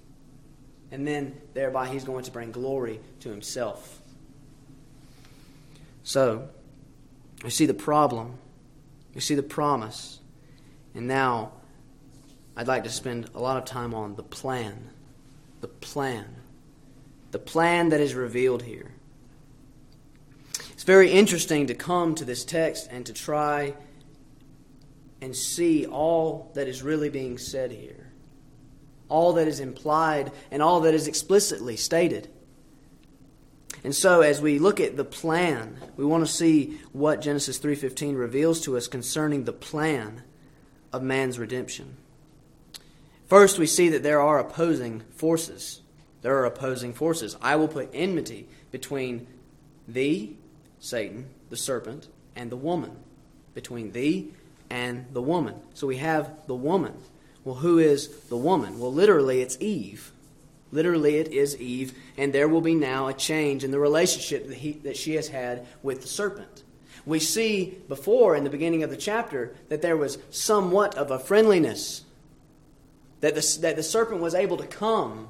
and 0.91 1.07
then 1.07 1.41
thereby 1.55 1.89
he's 1.89 2.05
going 2.05 2.25
to 2.25 2.31
bring 2.31 2.51
glory 2.51 3.01
to 3.21 3.29
himself. 3.29 4.01
So, 6.03 6.49
we 7.43 7.51
see 7.51 7.67
the 7.67 7.75
problem, 7.75 8.39
we 9.15 9.21
see 9.21 9.35
the 9.35 9.43
promise, 9.43 10.21
and 10.95 11.07
now 11.07 11.53
I'd 12.57 12.69
like 12.69 12.85
to 12.85 12.91
spend 12.91 13.29
a 13.35 13.41
lot 13.41 13.59
of 13.59 13.67
time 13.67 13.95
on 13.95 14.17
the 14.17 14.23
plan. 14.23 14.89
The 15.61 15.69
plan. 15.69 16.25
The 17.33 17.39
plan 17.39 17.91
that 17.91 18.01
is 18.01 18.15
revealed 18.15 18.63
here. 18.63 18.93
Very 20.87 21.11
interesting 21.11 21.67
to 21.67 21.75
come 21.75 22.15
to 22.15 22.25
this 22.25 22.45
text 22.45 22.89
and 22.93 23.05
to 23.07 23.13
try 23.13 23.75
and 25.21 25.35
see 25.35 25.85
all 25.85 26.53
that 26.55 26.69
is 26.69 26.81
really 26.81 27.09
being 27.09 27.39
said 27.39 27.73
here, 27.73 28.13
all 29.09 29.33
that 29.33 29.49
is 29.49 29.59
implied, 29.59 30.31
and 30.49 30.63
all 30.63 30.83
that 30.83 30.95
is 30.95 31.09
explicitly 31.09 31.77
stated. 31.77 32.29
And 33.83 33.97
so 33.97 34.21
as 34.21 34.41
we 34.41 34.61
look 34.61 34.79
at 34.79 34.97
the 34.97 35.05
plan, 35.05 35.77
we 35.97 36.05
want 36.05 36.25
to 36.25 36.33
see 36.33 36.79
what 36.93 37.21
Genesis 37.21 37.59
3:15 37.59 38.15
reveals 38.15 38.61
to 38.61 38.77
us 38.77 38.87
concerning 38.87 39.43
the 39.43 39.53
plan 39.53 40.23
of 40.93 41.03
man's 41.03 41.37
redemption. 41.37 41.97
First, 43.27 43.59
we 43.59 43.67
see 43.67 43.89
that 43.89 44.05
there 44.05 44.21
are 44.21 44.39
opposing 44.39 45.03
forces. 45.17 45.81
There 46.23 46.37
are 46.39 46.47
opposing 46.47 46.93
forces. 46.93 47.37
I 47.43 47.57
will 47.57 47.67
put 47.67 47.91
enmity 47.93 48.47
between 48.71 49.27
thee, 49.89 50.37
Satan, 50.81 51.27
the 51.51 51.57
serpent, 51.57 52.09
and 52.35 52.51
the 52.51 52.57
woman, 52.57 52.93
between 53.55 53.93
thee 53.93 54.33
and 54.71 55.07
the 55.13 55.23
woman. 55.23 55.55
So 55.75 55.87
we 55.87 55.97
have 55.97 56.31
the 56.47 56.55
woman. 56.55 56.95
Well, 57.45 57.57
who 57.57 57.79
is 57.79 58.09
the 58.29 58.37
woman? 58.37 58.79
Well, 58.79 58.93
literally, 58.93 59.41
it's 59.41 59.57
Eve. 59.61 60.13
Literally, 60.73 61.17
it 61.17 61.29
is 61.29 61.57
Eve, 61.59 61.95
and 62.19 62.33
there 62.33 62.49
will 62.49 62.61
be 62.61 62.75
now 62.75 63.07
a 63.07 63.15
change 63.15 63.63
in 63.63 63.71
the 63.71 63.79
relationship 63.79 64.49
that, 64.49 64.57
he, 64.59 64.73
that 64.73 64.97
she 64.97 65.15
has 65.15 65.29
had 65.29 65.67
with 65.83 66.03
the 66.03 66.09
serpent. 66.09 66.65
We 67.07 67.21
see 67.21 67.79
before 67.89 68.35
in 68.35 68.43
the 68.43 68.51
beginning 68.51 68.83
of 68.83 68.91
the 68.91 68.97
chapter 68.97 69.55
that 69.69 69.81
there 69.81 69.97
was 69.97 70.19
somewhat 70.31 70.97
of 70.97 71.13
a 71.13 71.21
friendliness, 71.21 72.03
that 73.21 73.37
the, 73.37 73.59
that 73.61 73.77
the 73.77 73.83
serpent 73.83 74.21
was 74.21 74.35
able 74.35 74.57
to 74.57 74.67
come 74.67 75.29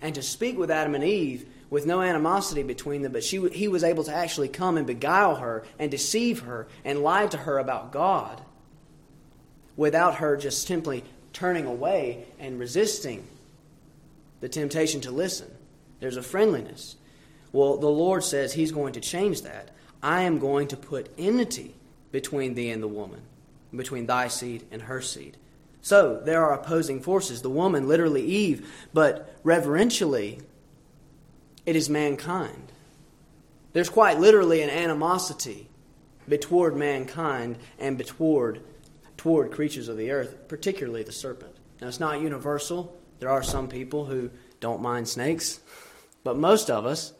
and 0.00 0.14
to 0.14 0.22
speak 0.22 0.56
with 0.56 0.70
Adam 0.70 0.94
and 0.94 1.04
Eve 1.04 1.46
with 1.70 1.86
no 1.86 2.00
animosity 2.00 2.62
between 2.62 3.02
them, 3.02 3.12
but 3.12 3.24
she, 3.24 3.46
he 3.50 3.68
was 3.68 3.84
able 3.84 4.04
to 4.04 4.14
actually 4.14 4.48
come 4.48 4.76
and 4.76 4.86
beguile 4.86 5.36
her 5.36 5.64
and 5.78 5.90
deceive 5.90 6.40
her 6.40 6.66
and 6.84 7.02
lie 7.02 7.26
to 7.26 7.36
her 7.36 7.58
about 7.58 7.92
God 7.92 8.40
without 9.76 10.16
her 10.16 10.36
just 10.36 10.66
simply 10.66 11.04
turning 11.32 11.66
away 11.66 12.26
and 12.38 12.58
resisting 12.58 13.26
the 14.40 14.48
temptation 14.48 15.00
to 15.02 15.10
listen. 15.10 15.50
There's 16.00 16.16
a 16.16 16.22
friendliness. 16.22 16.96
Well, 17.52 17.76
the 17.76 17.88
Lord 17.88 18.24
says 18.24 18.52
He's 18.52 18.72
going 18.72 18.92
to 18.94 19.00
change 19.00 19.42
that. 19.42 19.70
I 20.02 20.22
am 20.22 20.38
going 20.38 20.68
to 20.68 20.76
put 20.76 21.10
enmity 21.18 21.74
between 22.12 22.54
thee 22.54 22.70
and 22.70 22.82
the 22.82 22.88
woman, 22.88 23.20
between 23.74 24.06
thy 24.06 24.28
seed 24.28 24.64
and 24.70 24.82
her 24.82 25.00
seed. 25.00 25.36
So 25.80 26.20
there 26.24 26.44
are 26.44 26.54
opposing 26.54 27.00
forces. 27.00 27.42
The 27.42 27.50
woman, 27.50 27.88
literally 27.88 28.24
Eve, 28.24 28.68
but 28.92 29.42
referentially, 29.44 30.42
it 31.68 31.76
is 31.76 31.90
mankind. 31.90 32.72
There's 33.74 33.90
quite 33.90 34.18
literally 34.18 34.62
an 34.62 34.70
animosity 34.70 35.68
toward 36.40 36.74
mankind 36.74 37.58
and 37.78 38.02
toward, 38.06 38.62
toward 39.18 39.50
creatures 39.50 39.88
of 39.88 39.98
the 39.98 40.10
earth, 40.10 40.48
particularly 40.48 41.02
the 41.02 41.12
serpent. 41.12 41.54
Now, 41.78 41.88
it's 41.88 42.00
not 42.00 42.22
universal. 42.22 42.98
There 43.18 43.28
are 43.28 43.42
some 43.42 43.68
people 43.68 44.06
who 44.06 44.30
don't 44.60 44.80
mind 44.80 45.08
snakes, 45.08 45.60
but 46.24 46.38
most 46.38 46.70
of 46.70 46.86
us 46.86 47.12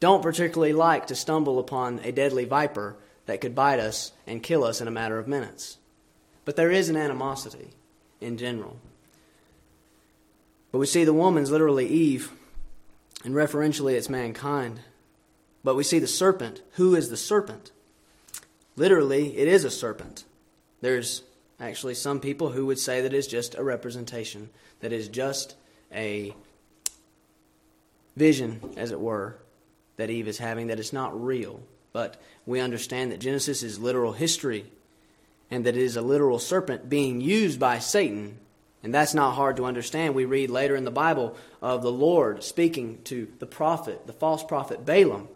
don't 0.00 0.22
particularly 0.22 0.72
like 0.72 1.08
to 1.08 1.14
stumble 1.14 1.58
upon 1.58 1.98
a 1.98 2.12
deadly 2.12 2.46
viper 2.46 2.96
that 3.26 3.42
could 3.42 3.54
bite 3.54 3.78
us 3.78 4.12
and 4.26 4.42
kill 4.42 4.64
us 4.64 4.80
in 4.80 4.88
a 4.88 4.90
matter 4.90 5.18
of 5.18 5.28
minutes. 5.28 5.76
But 6.46 6.56
there 6.56 6.70
is 6.70 6.88
an 6.88 6.96
animosity 6.96 7.72
in 8.22 8.38
general. 8.38 8.78
But 10.72 10.78
we 10.78 10.86
see 10.86 11.04
the 11.04 11.12
woman's 11.12 11.50
literally 11.50 11.86
Eve 11.86 12.32
and 13.24 13.34
referentially, 13.34 13.94
it's 13.94 14.10
mankind. 14.10 14.80
But 15.64 15.76
we 15.76 15.82
see 15.82 15.98
the 15.98 16.06
serpent. 16.06 16.60
Who 16.72 16.94
is 16.94 17.08
the 17.08 17.16
serpent? 17.16 17.72
Literally, 18.76 19.36
it 19.36 19.48
is 19.48 19.64
a 19.64 19.70
serpent. 19.70 20.24
There's 20.82 21.22
actually 21.58 21.94
some 21.94 22.20
people 22.20 22.50
who 22.50 22.66
would 22.66 22.78
say 22.78 23.00
that 23.00 23.14
it's 23.14 23.26
just 23.26 23.54
a 23.54 23.64
representation, 23.64 24.50
that 24.80 24.92
is 24.92 25.08
just 25.08 25.56
a 25.92 26.34
vision, 28.16 28.60
as 28.76 28.90
it 28.90 29.00
were, 29.00 29.38
that 29.96 30.10
Eve 30.10 30.28
is 30.28 30.38
having, 30.38 30.66
that 30.66 30.78
it's 30.78 30.92
not 30.92 31.18
real. 31.18 31.60
But 31.92 32.20
we 32.44 32.60
understand 32.60 33.12
that 33.12 33.20
Genesis 33.20 33.62
is 33.62 33.78
literal 33.78 34.12
history 34.12 34.66
and 35.50 35.64
that 35.64 35.76
it 35.76 35.82
is 35.82 35.96
a 35.96 36.02
literal 36.02 36.38
serpent 36.38 36.88
being 36.88 37.20
used 37.20 37.60
by 37.60 37.78
Satan 37.78 38.38
and 38.84 38.94
that's 38.94 39.14
not 39.14 39.34
hard 39.34 39.56
to 39.56 39.64
understand. 39.64 40.14
We 40.14 40.26
read 40.26 40.50
later 40.50 40.76
in 40.76 40.84
the 40.84 40.90
Bible 40.90 41.36
of 41.62 41.82
the 41.82 41.90
Lord 41.90 42.44
speaking 42.44 43.00
to 43.04 43.26
the 43.38 43.46
prophet, 43.46 44.06
the 44.06 44.12
false 44.12 44.44
prophet 44.44 44.84
Balaam, 44.84 45.28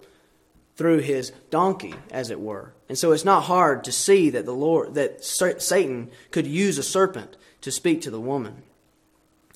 through 0.76 0.98
his 0.98 1.32
donkey, 1.50 1.94
as 2.10 2.30
it 2.30 2.38
were. 2.38 2.74
And 2.88 2.96
so 2.98 3.10
it's 3.12 3.24
not 3.24 3.44
hard 3.44 3.84
to 3.84 3.90
see 3.90 4.30
that 4.30 4.44
the 4.44 4.52
Lord 4.52 4.94
that 4.94 5.24
Satan 5.24 6.10
could 6.30 6.46
use 6.46 6.76
a 6.76 6.82
serpent 6.82 7.36
to 7.62 7.72
speak 7.72 8.02
to 8.02 8.10
the 8.10 8.20
woman. 8.20 8.62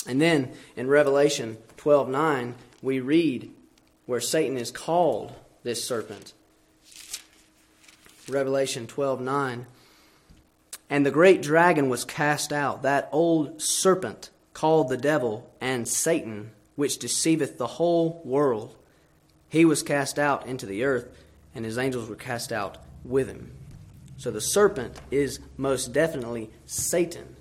And 0.06 0.20
then 0.20 0.52
in 0.74 0.88
Revelation 0.88 1.58
12:9, 1.76 2.54
we 2.80 2.98
read 2.98 3.50
where 4.06 4.20
Satan 4.20 4.56
is 4.56 4.70
called 4.70 5.32
this 5.62 5.84
serpent. 5.84 6.32
Revelation 8.28 8.86
12:9 8.86 9.66
and 10.92 11.06
the 11.06 11.10
great 11.10 11.40
dragon 11.40 11.88
was 11.88 12.04
cast 12.04 12.52
out, 12.52 12.82
that 12.82 13.08
old 13.12 13.62
serpent 13.62 14.28
called 14.52 14.90
the 14.90 14.98
devil 14.98 15.50
and 15.58 15.88
Satan, 15.88 16.50
which 16.76 16.98
deceiveth 16.98 17.56
the 17.56 17.66
whole 17.66 18.20
world. 18.26 18.76
He 19.48 19.64
was 19.64 19.82
cast 19.82 20.18
out 20.18 20.46
into 20.46 20.66
the 20.66 20.84
earth, 20.84 21.08
and 21.54 21.64
his 21.64 21.78
angels 21.78 22.10
were 22.10 22.14
cast 22.14 22.52
out 22.52 22.76
with 23.06 23.26
him. 23.26 23.52
So 24.18 24.30
the 24.30 24.42
serpent 24.42 25.00
is 25.10 25.40
most 25.56 25.94
definitely 25.94 26.50
Satan. 26.66 27.36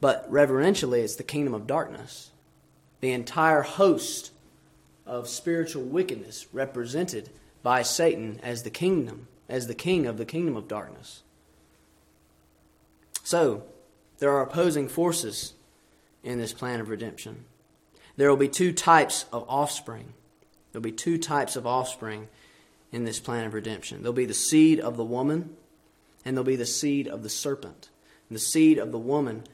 But 0.00 0.32
referentially, 0.32 1.02
it's 1.02 1.16
the 1.16 1.22
kingdom 1.22 1.52
of 1.52 1.66
darkness. 1.66 2.30
The 3.00 3.12
entire 3.12 3.60
host 3.60 4.30
of 5.04 5.28
spiritual 5.28 5.82
wickedness 5.82 6.46
represented 6.50 7.28
by 7.62 7.82
Satan 7.82 8.40
as 8.42 8.62
the 8.62 8.70
kingdom, 8.70 9.28
as 9.50 9.66
the 9.66 9.74
king 9.74 10.06
of 10.06 10.16
the 10.16 10.24
kingdom 10.24 10.56
of 10.56 10.66
darkness. 10.66 11.20
So, 13.24 13.64
there 14.18 14.30
are 14.30 14.42
opposing 14.42 14.88
forces 14.88 15.54
in 16.22 16.38
this 16.38 16.52
plan 16.52 16.78
of 16.78 16.90
redemption. 16.90 17.46
There 18.16 18.28
will 18.28 18.36
be 18.36 18.48
two 18.48 18.70
types 18.70 19.24
of 19.32 19.46
offspring. 19.48 20.12
There 20.70 20.80
will 20.80 20.84
be 20.84 20.92
two 20.92 21.18
types 21.18 21.56
of 21.56 21.66
offspring 21.66 22.28
in 22.92 23.04
this 23.04 23.18
plan 23.18 23.46
of 23.46 23.54
redemption. 23.54 24.02
There'll 24.02 24.12
be 24.12 24.26
the 24.26 24.34
seed 24.34 24.78
of 24.78 24.98
the 24.98 25.04
woman, 25.04 25.56
and 26.24 26.36
there'll 26.36 26.44
be 26.44 26.54
the 26.54 26.66
seed 26.66 27.08
of 27.08 27.22
the 27.22 27.30
serpent. 27.30 27.88
And 28.28 28.36
the 28.36 28.40
seed 28.40 28.78
of 28.78 28.92
the 28.92 28.98
woman, 28.98 29.44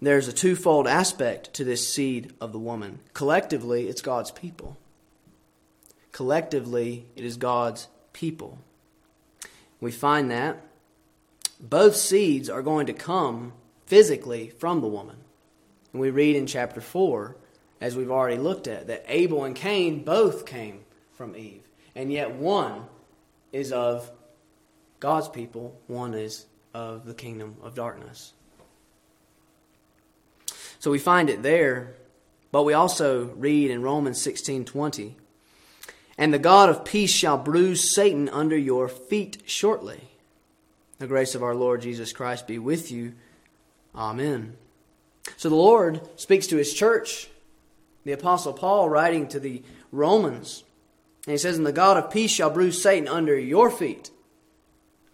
there's 0.00 0.28
a 0.28 0.32
twofold 0.32 0.86
aspect 0.86 1.54
to 1.54 1.64
this 1.64 1.88
seed 1.88 2.34
of 2.42 2.52
the 2.52 2.58
woman. 2.58 3.00
Collectively, 3.14 3.88
it's 3.88 4.02
God's 4.02 4.30
people. 4.30 4.76
Collectively, 6.12 7.06
it 7.16 7.24
is 7.24 7.38
God's 7.38 7.88
people. 8.12 8.58
We 9.80 9.92
find 9.92 10.30
that 10.30 10.62
both 11.60 11.96
seeds 11.96 12.48
are 12.48 12.62
going 12.62 12.86
to 12.86 12.92
come 12.92 13.52
physically 13.86 14.50
from 14.58 14.80
the 14.80 14.86
woman. 14.86 15.16
And 15.92 16.00
we 16.00 16.10
read 16.10 16.36
in 16.36 16.46
chapter 16.46 16.80
4, 16.80 17.36
as 17.80 17.96
we've 17.96 18.10
already 18.10 18.38
looked 18.38 18.68
at, 18.68 18.86
that 18.88 19.04
Abel 19.08 19.44
and 19.44 19.56
Cain 19.56 20.04
both 20.04 20.46
came 20.46 20.84
from 21.16 21.36
Eve. 21.36 21.62
And 21.94 22.12
yet 22.12 22.32
one 22.32 22.84
is 23.52 23.72
of 23.72 24.10
God's 25.00 25.28
people, 25.28 25.80
one 25.86 26.14
is 26.14 26.46
of 26.74 27.06
the 27.06 27.14
kingdom 27.14 27.56
of 27.62 27.74
darkness. 27.74 28.32
So 30.78 30.90
we 30.90 30.98
find 30.98 31.28
it 31.28 31.42
there, 31.42 31.96
but 32.52 32.62
we 32.62 32.72
also 32.72 33.26
read 33.26 33.70
in 33.70 33.82
Romans 33.82 34.20
16:20, 34.20 35.16
"And 36.16 36.32
the 36.32 36.38
God 36.38 36.68
of 36.68 36.84
peace 36.84 37.10
shall 37.10 37.38
bruise 37.38 37.90
Satan 37.90 38.28
under 38.28 38.56
your 38.56 38.88
feet 38.88 39.42
shortly." 39.44 40.07
The 40.98 41.06
grace 41.06 41.34
of 41.34 41.42
our 41.42 41.54
Lord 41.54 41.82
Jesus 41.82 42.12
Christ 42.12 42.46
be 42.46 42.58
with 42.58 42.90
you. 42.90 43.14
Amen. 43.94 44.56
So 45.36 45.48
the 45.48 45.54
Lord 45.54 46.00
speaks 46.18 46.46
to 46.48 46.56
his 46.56 46.74
church. 46.74 47.28
The 48.04 48.12
Apostle 48.12 48.52
Paul, 48.52 48.88
writing 48.88 49.28
to 49.28 49.40
the 49.40 49.62
Romans, 49.92 50.64
and 51.26 51.32
he 51.32 51.38
says, 51.38 51.58
And 51.58 51.66
the 51.66 51.72
God 51.72 51.96
of 51.98 52.10
peace 52.10 52.30
shall 52.30 52.48
bruise 52.48 52.80
Satan 52.80 53.06
under 53.06 53.38
your 53.38 53.70
feet, 53.70 54.10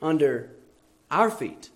under 0.00 0.50
our 1.10 1.30
feet. 1.30 1.70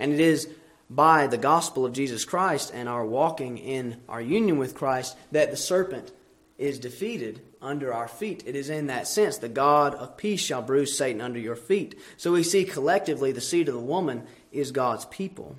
And 0.00 0.12
it 0.12 0.20
is 0.20 0.48
by 0.88 1.26
the 1.26 1.36
gospel 1.36 1.84
of 1.84 1.92
Jesus 1.92 2.24
Christ 2.24 2.70
and 2.72 2.88
our 2.88 3.04
walking 3.04 3.58
in 3.58 4.00
our 4.08 4.20
union 4.20 4.58
with 4.58 4.74
Christ 4.74 5.16
that 5.32 5.50
the 5.50 5.56
serpent 5.56 6.10
is 6.56 6.78
defeated 6.78 7.42
under 7.64 7.92
our 7.92 8.08
feet. 8.08 8.42
It 8.46 8.54
is 8.54 8.70
in 8.70 8.86
that 8.86 9.08
sense 9.08 9.38
the 9.38 9.48
God 9.48 9.94
of 9.94 10.16
peace 10.16 10.40
shall 10.40 10.62
bruise 10.62 10.96
Satan 10.96 11.20
under 11.20 11.38
your 11.38 11.56
feet. 11.56 11.98
So 12.16 12.32
we 12.32 12.42
see 12.42 12.64
collectively 12.64 13.32
the 13.32 13.40
seed 13.40 13.68
of 13.68 13.74
the 13.74 13.80
woman 13.80 14.26
is 14.52 14.70
God's 14.70 15.06
people. 15.06 15.56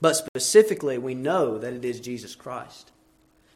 But 0.00 0.14
specifically, 0.14 0.98
we 0.98 1.14
know 1.14 1.58
that 1.58 1.72
it 1.72 1.84
is 1.84 2.00
Jesus 2.00 2.34
Christ. 2.34 2.92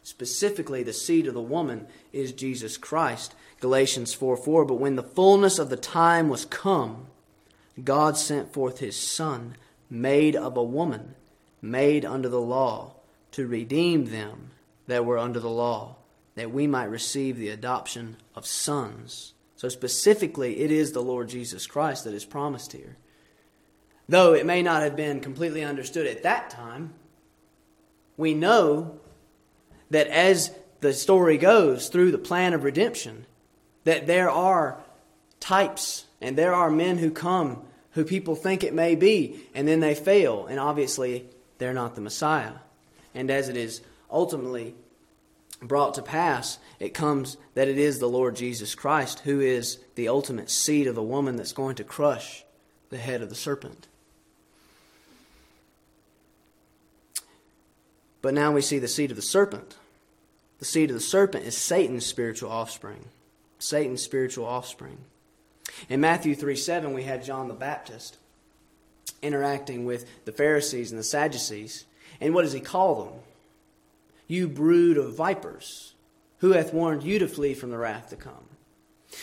Specifically, 0.03 0.83
the 0.83 0.93
seed 0.93 1.27
of 1.27 1.35
the 1.35 1.43
woman 1.43 1.87
is 2.13 2.33
Jesus 2.33 2.79
Christ. 2.79 3.35
Galatians 3.61 4.15
4 4.15 4.37
4. 4.37 4.65
But 4.65 4.81
when 4.81 4.97
the 4.97 5.03
fullness 5.03 5.59
of 5.59 5.69
the 5.69 5.77
time 5.77 6.29
was 6.29 6.47
come, 6.47 7.07
God 7.85 8.17
sent 8.17 8.53
forth 8.53 8.79
his 8.79 8.97
Son, 8.97 9.57
made 9.91 10.35
of 10.35 10.57
a 10.57 10.63
woman, 10.63 11.15
made 11.61 12.05
under 12.05 12.29
the 12.29 12.41
law, 12.41 12.95
to 13.33 13.47
redeem 13.47 14.07
them 14.07 14.51
that 14.87 15.05
were 15.05 15.19
under 15.19 15.39
the 15.39 15.51
law, 15.51 15.97
that 16.35 16.53
we 16.53 16.67
might 16.67 16.85
receive 16.85 17.37
the 17.37 17.49
adoption 17.49 18.17
of 18.35 18.47
sons. 18.47 19.35
So, 19.57 19.69
specifically, 19.69 20.61
it 20.61 20.71
is 20.71 20.93
the 20.93 21.03
Lord 21.03 21.29
Jesus 21.29 21.67
Christ 21.67 22.05
that 22.05 22.15
is 22.15 22.25
promised 22.25 22.73
here. 22.73 22.97
Though 24.09 24.33
it 24.33 24.47
may 24.47 24.63
not 24.63 24.83
have 24.83 24.97
been 24.97 25.21
completely 25.21 25.63
understood 25.63 26.07
at 26.07 26.23
that 26.23 26.51
time, 26.51 26.95
we 28.17 28.35
know 28.35 28.99
that 29.91 30.07
as 30.09 30.51
the 30.81 30.93
story 30.93 31.37
goes 31.37 31.89
through 31.89 32.11
the 32.11 32.19
plan 32.19 32.55
of 32.55 32.65
redemption, 32.65 33.27
that 33.85 34.07
there 34.07 34.31
are 34.31 34.83
types 35.41 36.07
and 36.21 36.37
there 36.37 36.55
are 36.55 36.71
men 36.71 36.99
who 36.99 37.11
come 37.11 37.63
who 37.93 38.05
people 38.05 38.37
think 38.37 38.63
it 38.63 38.75
may 38.75 38.95
be, 38.95 39.41
and 39.55 39.67
then 39.67 39.81
they 39.81 39.95
fail, 39.95 40.47
and 40.47 40.61
obviously 40.61 41.27
they're 41.59 41.75
not 41.75 41.95
the 41.95 42.01
Messiah. 42.01 42.53
And 43.15 43.31
as 43.31 43.49
it 43.49 43.57
is 43.57 43.81
ultimately 44.11 44.75
brought 45.63 45.95
to 45.95 46.03
pass, 46.03 46.59
it 46.79 46.95
comes 46.95 47.37
that 47.55 47.69
it 47.69 47.79
is 47.79 47.99
the 47.99 48.09
Lord 48.09 48.37
Jesus 48.37 48.75
Christ 48.75 49.21
who 49.21 49.41
is 49.41 49.79
the 49.95 50.09
ultimate 50.09 50.51
seed 50.51 50.87
of 50.87 50.95
the 50.95 51.03
woman 51.03 51.37
that's 51.37 51.53
going 51.53 51.77
to 51.77 51.85
crush 51.85 52.45
the 52.89 52.99
head 52.99 53.23
of 53.23 53.29
the 53.29 53.35
serpent. 53.35 53.87
But 58.23 58.35
now 58.35 58.53
we 58.53 58.61
see 58.61 58.79
the 58.79 58.89
seed 58.89 59.11
of 59.11 59.17
the 59.17 59.23
serpent. 59.23 59.77
The 60.59 60.65
seed 60.65 60.91
of 60.91 60.95
the 60.95 61.01
serpent 61.01 61.47
is 61.47 61.57
Satan's 61.57 62.05
spiritual 62.05 62.51
offspring. 62.51 63.07
Satan's 63.59 64.03
spiritual 64.03 64.47
offspring. 64.47 64.99
In 65.89 66.01
Matthew 66.01 66.35
3 66.35 66.57
7, 66.57 66.93
we 66.93 67.05
had 67.05 67.25
John 67.25 67.49
the 67.49 67.55
Baptist 67.55 68.19
interacting 69.23 69.85
with 69.85 70.07
the 70.25 70.33
Pharisees 70.33 70.91
and 70.91 70.99
the 70.99 71.05
Sadducees. 71.05 71.85
And 72.21 72.35
what 72.35 72.43
does 72.43 72.53
he 72.53 72.61
call 72.61 73.05
them? 73.05 73.15
You 74.31 74.47
brood 74.47 74.97
of 74.97 75.17
vipers, 75.17 75.95
who 76.39 76.53
hath 76.53 76.73
warned 76.73 77.03
you 77.03 77.19
to 77.19 77.27
flee 77.27 77.53
from 77.53 77.71
the 77.71 77.79
wrath 77.79 78.11
to 78.11 78.17
come? 78.17 78.47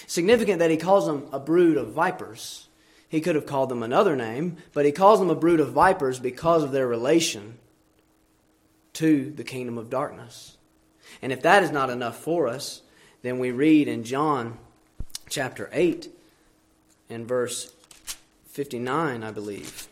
Significant 0.05 0.59
that 0.59 0.69
he 0.69 0.75
calls 0.75 1.05
them 1.05 1.29
a 1.31 1.39
brood 1.39 1.77
of 1.77 1.93
vipers. 1.93 2.67
He 3.07 3.21
could 3.21 3.35
have 3.35 3.45
called 3.45 3.69
them 3.69 3.83
another 3.83 4.17
name, 4.17 4.57
but 4.73 4.83
he 4.83 4.91
calls 4.91 5.19
them 5.19 5.29
a 5.29 5.35
brood 5.35 5.61
of 5.61 5.71
vipers 5.71 6.19
because 6.19 6.61
of 6.61 6.73
their 6.73 6.85
relation 6.85 7.57
to 8.93 9.31
the 9.31 9.45
kingdom 9.45 9.77
of 9.77 9.89
darkness. 9.89 10.57
And 11.21 11.31
if 11.31 11.41
that 11.41 11.63
is 11.63 11.71
not 11.71 11.89
enough 11.89 12.17
for 12.17 12.49
us, 12.49 12.81
then 13.21 13.39
we 13.39 13.51
read 13.51 13.87
in 13.87 14.03
John 14.03 14.57
chapter 15.29 15.69
8 15.71 16.09
and 17.09 17.25
verse 17.25 17.73
59, 18.47 19.23
I 19.23 19.31
believe. 19.31 19.87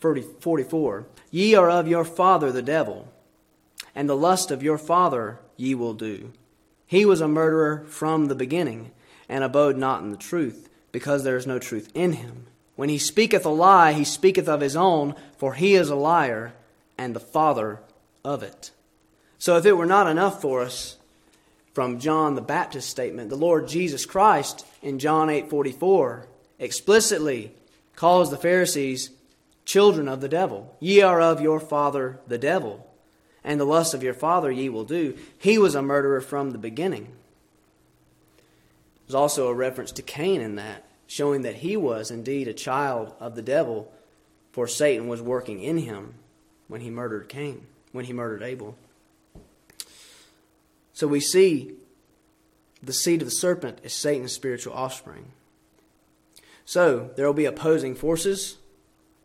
44 0.00 1.06
Ye 1.30 1.54
are 1.54 1.70
of 1.70 1.88
your 1.88 2.04
father 2.04 2.50
the 2.52 2.62
devil, 2.62 3.08
and 3.94 4.08
the 4.08 4.16
lust 4.16 4.50
of 4.50 4.62
your 4.62 4.78
father 4.78 5.38
ye 5.56 5.74
will 5.74 5.94
do. 5.94 6.32
He 6.86 7.04
was 7.04 7.20
a 7.20 7.28
murderer 7.28 7.84
from 7.88 8.26
the 8.26 8.34
beginning, 8.34 8.92
and 9.28 9.44
abode 9.44 9.76
not 9.76 10.02
in 10.02 10.10
the 10.10 10.16
truth, 10.16 10.68
because 10.90 11.24
there 11.24 11.36
is 11.36 11.46
no 11.46 11.58
truth 11.58 11.90
in 11.94 12.14
him. 12.14 12.46
When 12.76 12.88
he 12.88 12.98
speaketh 12.98 13.44
a 13.44 13.50
lie, 13.50 13.92
he 13.92 14.04
speaketh 14.04 14.48
of 14.48 14.60
his 14.60 14.76
own, 14.76 15.14
for 15.36 15.54
he 15.54 15.74
is 15.74 15.90
a 15.90 15.96
liar 15.96 16.54
and 16.96 17.14
the 17.14 17.20
father 17.20 17.80
of 18.24 18.42
it. 18.42 18.70
So 19.38 19.56
if 19.56 19.66
it 19.66 19.76
were 19.76 19.86
not 19.86 20.06
enough 20.06 20.40
for 20.40 20.62
us 20.62 20.96
from 21.74 22.00
John 22.00 22.34
the 22.34 22.40
Baptist's 22.40 22.90
statement, 22.90 23.30
the 23.30 23.36
Lord 23.36 23.68
Jesus 23.68 24.06
Christ 24.06 24.64
in 24.82 24.98
John 24.98 25.28
8:44 25.28 26.26
explicitly 26.58 27.52
calls 27.94 28.30
the 28.30 28.36
Pharisees 28.36 29.10
children 29.68 30.08
of 30.08 30.22
the 30.22 30.30
devil. 30.30 30.74
Ye 30.80 31.02
are 31.02 31.20
of 31.20 31.42
your 31.42 31.60
father 31.60 32.18
the 32.26 32.38
devil, 32.38 32.90
and 33.44 33.60
the 33.60 33.66
lust 33.66 33.92
of 33.92 34.02
your 34.02 34.14
father 34.14 34.50
ye 34.50 34.70
will 34.70 34.84
do. 34.84 35.16
He 35.36 35.58
was 35.58 35.74
a 35.74 35.82
murderer 35.82 36.22
from 36.22 36.50
the 36.50 36.58
beginning. 36.58 37.12
There's 39.06 39.14
also 39.14 39.48
a 39.48 39.54
reference 39.54 39.92
to 39.92 40.02
Cain 40.02 40.40
in 40.40 40.56
that 40.56 40.86
showing 41.06 41.42
that 41.42 41.56
he 41.56 41.76
was 41.76 42.10
indeed 42.10 42.48
a 42.48 42.54
child 42.54 43.14
of 43.20 43.34
the 43.34 43.42
devil, 43.42 43.92
for 44.52 44.66
Satan 44.66 45.06
was 45.06 45.20
working 45.20 45.62
in 45.62 45.78
him 45.78 46.14
when 46.66 46.80
he 46.80 46.90
murdered 46.90 47.28
Cain, 47.28 47.66
when 47.92 48.06
he 48.06 48.12
murdered 48.12 48.42
Abel. 48.42 48.74
So 50.94 51.06
we 51.06 51.20
see 51.20 51.74
the 52.82 52.92
seed 52.94 53.20
of 53.20 53.28
the 53.28 53.34
serpent 53.34 53.80
is 53.82 53.92
Satan's 53.92 54.32
spiritual 54.32 54.72
offspring. 54.72 55.32
So 56.64 57.10
there 57.16 57.26
will 57.26 57.34
be 57.34 57.44
opposing 57.44 57.94
forces, 57.94 58.56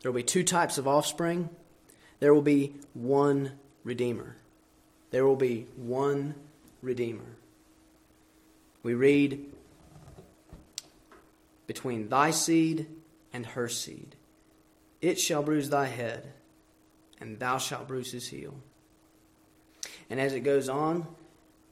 there 0.04 0.12
will 0.12 0.16
be 0.16 0.22
two 0.22 0.44
types 0.44 0.76
of 0.76 0.86
offspring, 0.86 1.48
there 2.20 2.34
will 2.34 2.42
be 2.42 2.74
one 2.92 3.52
Redeemer. 3.84 4.36
There 5.10 5.24
will 5.24 5.34
be 5.34 5.66
one 5.76 6.34
Redeemer. 6.82 7.38
We 8.82 8.92
read 8.92 9.46
between 11.66 12.10
thy 12.10 12.32
seed 12.32 12.86
and 13.32 13.46
her 13.46 13.66
seed. 13.66 14.14
It 15.00 15.18
shall 15.18 15.42
bruise 15.42 15.70
thy 15.70 15.86
head, 15.86 16.34
and 17.18 17.38
thou 17.38 17.56
shalt 17.56 17.88
bruise 17.88 18.12
his 18.12 18.28
heel. 18.28 18.56
And 20.10 20.20
as 20.20 20.34
it 20.34 20.40
goes 20.40 20.68
on, 20.68 21.06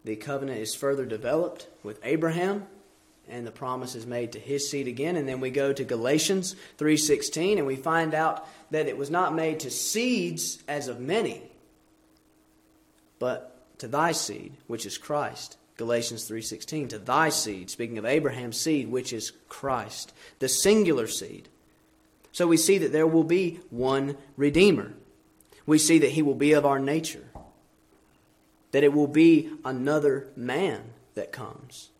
the 0.05 0.17
covenant 0.17 0.59
is 0.59 0.75
further 0.75 1.05
developed 1.05 1.67
with 1.83 2.01
Abraham 2.03 2.67
and 3.29 3.47
the 3.47 3.53
promise 3.53 3.95
is 3.95 4.07
made 4.07 4.33
to 4.33 4.39
his 4.39 4.69
seed 4.71 4.89
again. 4.89 5.17
And 5.17 5.29
then 5.29 5.41
we 5.41 5.51
go 5.51 5.73
to 5.73 5.85
Galatians 5.85 6.57
3:16 6.79 7.59
and 7.59 7.67
we 7.67 7.77
find 7.77 8.15
out 8.15 8.47
that 8.71 8.89
it 8.89 8.97
was 8.97 9.11
not 9.11 9.35
made 9.35 9.61
to 9.61 9.71
seeds 9.71 10.63
as 10.69 10.89
of 10.89 11.01
many 11.01 11.43
but 13.19 13.79
to 13.79 13.87
thy 13.89 14.13
seed 14.13 14.55
which 14.67 14.87
is 14.87 14.99
Christ. 14.99 15.57
Galatians 15.77 16.29
3:16 16.29 16.89
to 16.89 16.99
thy 16.99 17.29
seed 17.29 17.71
speaking 17.71 17.99
of 17.99 18.05
Abraham's 18.05 18.61
seed 18.61 18.91
which 18.91 19.13
is 19.13 19.33
Christ 19.49 20.13
the 20.39 20.49
singular 20.49 21.07
seed. 21.07 21.49
So 22.33 22.47
we 22.47 22.57
see 22.57 22.79
that 22.79 22.93
there 22.93 23.07
will 23.07 23.25
be 23.25 23.61
one 23.71 24.17
redeemer. 24.37 24.95
We 25.67 25.79
see 25.79 25.99
that 25.99 26.13
he 26.13 26.23
will 26.23 26.35
be 26.35 26.53
of 26.53 26.67
our 26.67 26.79
nature 26.79 27.25
that 28.73 28.83
it 28.83 28.93
will 28.93 29.07
be 29.07 29.51
another 29.65 30.29
man 30.35 30.83
that 31.15 31.31
comes. 31.31 31.91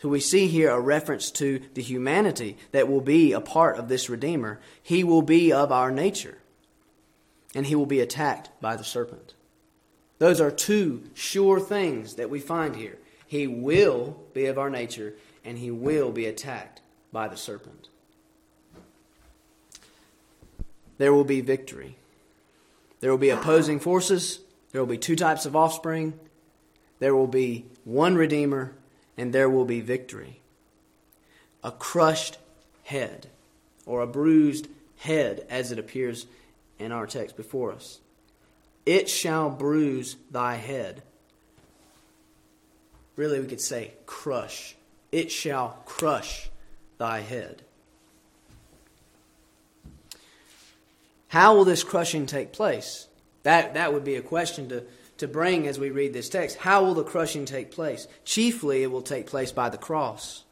So 0.00 0.08
we 0.08 0.20
see 0.20 0.46
here 0.46 0.70
a 0.70 0.80
reference 0.80 1.30
to 1.32 1.60
the 1.74 1.82
humanity 1.82 2.56
that 2.72 2.88
will 2.88 3.00
be 3.00 3.32
a 3.32 3.40
part 3.40 3.78
of 3.78 3.88
this 3.88 4.10
Redeemer. 4.10 4.60
He 4.82 5.02
will 5.02 5.22
be 5.22 5.52
of 5.52 5.72
our 5.72 5.90
nature, 5.90 6.38
and 7.54 7.66
he 7.66 7.74
will 7.74 7.86
be 7.86 8.00
attacked 8.00 8.50
by 8.60 8.76
the 8.76 8.84
serpent. 8.84 9.34
Those 10.18 10.40
are 10.40 10.50
two 10.50 11.04
sure 11.14 11.60
things 11.60 12.14
that 12.14 12.30
we 12.30 12.40
find 12.40 12.76
here. 12.76 12.98
He 13.26 13.46
will 13.46 14.18
be 14.34 14.46
of 14.46 14.58
our 14.58 14.70
nature, 14.70 15.14
and 15.44 15.58
he 15.58 15.70
will 15.70 16.12
be 16.12 16.26
attacked 16.26 16.80
by 17.12 17.28
the 17.28 17.36
serpent. 17.36 17.88
There 20.98 21.12
will 21.12 21.24
be 21.24 21.40
victory. 21.40 21.96
There 23.00 23.10
will 23.10 23.18
be 23.18 23.30
opposing 23.30 23.80
forces, 23.80 24.40
there 24.72 24.80
will 24.82 24.86
be 24.86 24.98
two 24.98 25.16
types 25.16 25.46
of 25.46 25.56
offspring. 25.56 26.18
There 26.98 27.14
will 27.14 27.26
be 27.26 27.66
one 27.84 28.14
Redeemer, 28.14 28.74
and 29.16 29.32
there 29.32 29.48
will 29.48 29.64
be 29.64 29.80
victory. 29.80 30.40
A 31.62 31.70
crushed 31.70 32.38
head, 32.84 33.28
or 33.84 34.02
a 34.02 34.06
bruised 34.06 34.68
head, 34.98 35.46
as 35.50 35.72
it 35.72 35.78
appears 35.78 36.26
in 36.78 36.92
our 36.92 37.06
text 37.06 37.36
before 37.36 37.72
us. 37.72 37.98
It 38.84 39.08
shall 39.08 39.50
bruise 39.50 40.16
thy 40.30 40.56
head. 40.56 41.02
Really, 43.16 43.40
we 43.40 43.46
could 43.46 43.60
say 43.60 43.92
crush. 44.04 44.76
It 45.10 45.30
shall 45.32 45.82
crush 45.86 46.50
thy 46.98 47.20
head. 47.20 47.62
How 51.28 51.56
will 51.56 51.64
this 51.64 51.82
crushing 51.82 52.26
take 52.26 52.52
place? 52.52 53.08
That, 53.42 53.74
that 53.74 53.92
would 53.92 54.04
be 54.04 54.16
a 54.16 54.22
question 54.22 54.68
to, 54.68 54.84
to 55.18 55.28
bring 55.28 55.66
as 55.66 55.78
we 55.78 55.90
read 55.90 56.12
this 56.12 56.28
text. 56.28 56.58
How 56.58 56.84
will 56.84 56.94
the 56.94 57.04
crushing 57.04 57.44
take 57.44 57.70
place? 57.70 58.06
Chiefly, 58.24 58.82
it 58.82 58.90
will 58.90 59.02
take 59.02 59.26
place 59.26 59.52
by 59.52 59.68
the 59.68 59.78
cross, 59.78 60.44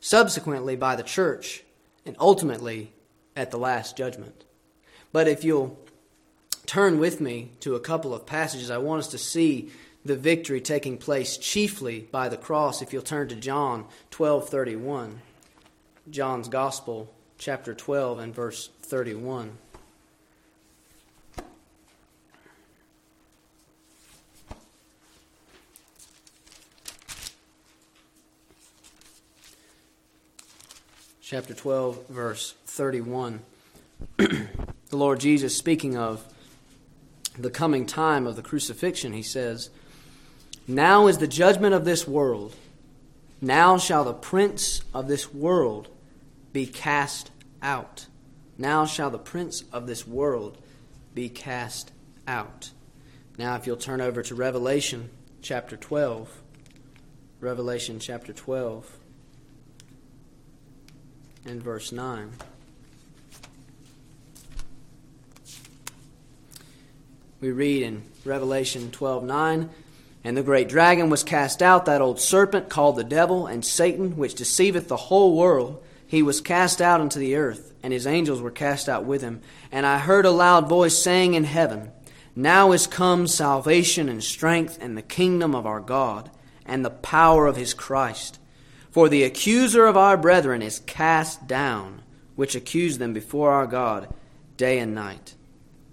subsequently, 0.00 0.76
by 0.76 0.96
the 0.96 1.02
church, 1.02 1.64
and 2.06 2.16
ultimately 2.20 2.92
at 3.36 3.50
the 3.50 3.58
last 3.58 3.96
judgment. 3.96 4.44
But 5.12 5.28
if 5.28 5.44
you'll 5.44 5.78
turn 6.66 6.98
with 6.98 7.20
me 7.20 7.50
to 7.60 7.74
a 7.74 7.80
couple 7.80 8.14
of 8.14 8.26
passages, 8.26 8.70
I 8.70 8.78
want 8.78 9.00
us 9.00 9.08
to 9.08 9.18
see 9.18 9.70
the 10.04 10.16
victory 10.16 10.60
taking 10.60 10.98
place 10.98 11.36
chiefly 11.36 12.06
by 12.10 12.28
the 12.28 12.36
cross. 12.36 12.82
If 12.82 12.92
you'll 12.92 13.02
turn 13.02 13.28
to 13.28 13.36
John 13.36 13.86
12:31, 14.10 15.20
John's 16.10 16.48
Gospel, 16.48 17.12
chapter 17.38 17.74
12 17.74 18.18
and 18.18 18.34
verse 18.34 18.68
31. 18.82 19.58
Chapter 31.24 31.54
12, 31.54 32.08
verse 32.08 32.54
31. 32.66 33.40
the 34.18 34.46
Lord 34.92 35.20
Jesus, 35.20 35.56
speaking 35.56 35.96
of 35.96 36.22
the 37.38 37.48
coming 37.48 37.86
time 37.86 38.26
of 38.26 38.36
the 38.36 38.42
crucifixion, 38.42 39.14
he 39.14 39.22
says, 39.22 39.70
Now 40.68 41.06
is 41.06 41.16
the 41.16 41.26
judgment 41.26 41.72
of 41.72 41.86
this 41.86 42.06
world. 42.06 42.54
Now 43.40 43.78
shall 43.78 44.04
the 44.04 44.12
prince 44.12 44.82
of 44.92 45.08
this 45.08 45.32
world 45.32 45.88
be 46.52 46.66
cast 46.66 47.30
out. 47.62 48.06
Now 48.58 48.84
shall 48.84 49.08
the 49.08 49.18
prince 49.18 49.64
of 49.72 49.86
this 49.86 50.06
world 50.06 50.58
be 51.14 51.30
cast 51.30 51.90
out. 52.28 52.70
Now, 53.38 53.56
if 53.56 53.66
you'll 53.66 53.78
turn 53.78 54.02
over 54.02 54.22
to 54.22 54.34
Revelation 54.34 55.08
chapter 55.40 55.76
12, 55.78 56.42
Revelation 57.40 57.98
chapter 57.98 58.34
12 58.34 58.98
and 61.46 61.62
verse 61.62 61.92
9. 61.92 62.30
We 67.40 67.50
read 67.50 67.82
in 67.82 68.02
Revelation 68.24 68.90
12:9, 68.90 69.68
and 70.24 70.36
the 70.36 70.42
great 70.42 70.68
dragon 70.68 71.10
was 71.10 71.22
cast 71.22 71.62
out, 71.62 71.84
that 71.84 72.00
old 72.00 72.18
serpent 72.18 72.70
called 72.70 72.96
the 72.96 73.04
devil 73.04 73.46
and 73.46 73.62
Satan, 73.62 74.16
which 74.16 74.34
deceiveth 74.34 74.88
the 74.88 74.96
whole 74.96 75.36
world. 75.36 75.82
He 76.06 76.22
was 76.22 76.40
cast 76.40 76.80
out 76.80 77.02
into 77.02 77.18
the 77.18 77.36
earth, 77.36 77.74
and 77.82 77.92
his 77.92 78.06
angels 78.06 78.40
were 78.40 78.50
cast 78.50 78.88
out 78.88 79.04
with 79.04 79.20
him. 79.20 79.42
And 79.70 79.84
I 79.84 79.98
heard 79.98 80.24
a 80.24 80.30
loud 80.30 80.70
voice 80.70 80.96
saying 80.96 81.34
in 81.34 81.44
heaven, 81.44 81.90
Now 82.34 82.72
is 82.72 82.86
come 82.86 83.26
salvation 83.26 84.08
and 84.08 84.24
strength 84.24 84.78
and 84.80 84.96
the 84.96 85.02
kingdom 85.02 85.54
of 85.54 85.66
our 85.66 85.80
God, 85.80 86.30
and 86.64 86.82
the 86.82 86.90
power 86.90 87.46
of 87.46 87.56
his 87.56 87.74
Christ. 87.74 88.38
For 88.94 89.08
the 89.08 89.24
accuser 89.24 89.86
of 89.86 89.96
our 89.96 90.16
brethren 90.16 90.62
is 90.62 90.78
cast 90.78 91.48
down, 91.48 92.02
which 92.36 92.54
accused 92.54 93.00
them 93.00 93.12
before 93.12 93.50
our 93.50 93.66
God 93.66 94.14
day 94.56 94.78
and 94.78 94.94
night. 94.94 95.34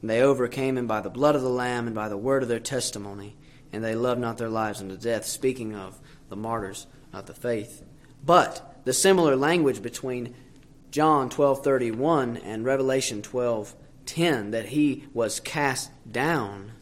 And 0.01 0.09
they 0.11 0.21
overcame 0.21 0.77
him 0.77 0.85
by 0.85 1.01
the 1.01 1.09
blood 1.09 1.35
of 1.35 1.41
the 1.41 1.49
Lamb 1.49 1.87
and 1.87 1.95
by 1.95 2.09
the 2.09 2.17
word 2.17 2.43
of 2.43 2.49
their 2.49 2.59
testimony, 2.59 3.35
and 3.73 3.83
they 3.83 3.95
loved 3.95 4.21
not 4.21 4.37
their 4.37 4.51
lives 4.51 4.81
unto 4.81 4.97
death, 4.97 5.25
speaking 5.25 5.73
of 5.73 5.99
the 6.29 6.35
martyrs 6.35 6.85
of 7.11 7.25
the 7.25 7.33
faith. 7.33 7.83
But 8.23 8.79
the 8.83 8.93
similar 8.93 9.35
language 9.35 9.81
between 9.81 10.35
John 10.91 11.27
12:31 11.27 12.37
and 12.43 12.63
Revelation 12.65 13.23
12:10 13.23 14.51
that 14.51 14.67
he 14.67 15.05
was 15.11 15.39
cast 15.39 15.89
down 16.11 16.73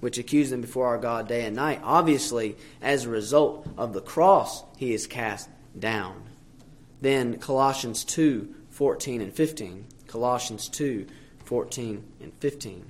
which 0.00 0.18
accused 0.18 0.50
them 0.50 0.62
before 0.62 0.88
our 0.88 0.98
God 0.98 1.28
day 1.28 1.44
and 1.44 1.54
night 1.54 1.80
obviously 1.84 2.56
as 2.82 3.04
a 3.04 3.10
result 3.10 3.68
of 3.76 3.92
the 3.92 4.00
cross 4.00 4.64
he 4.76 4.92
is 4.94 5.06
cast 5.06 5.48
down. 5.78 6.22
Then 7.00 7.38
Colossians 7.38 8.04
2 8.04 8.54
14 8.70 9.20
and 9.20 9.32
15. 9.32 9.86
Colossians 10.06 10.68
2 10.68 11.06
14 11.44 12.04
and 12.20 12.32
15. 12.34 12.86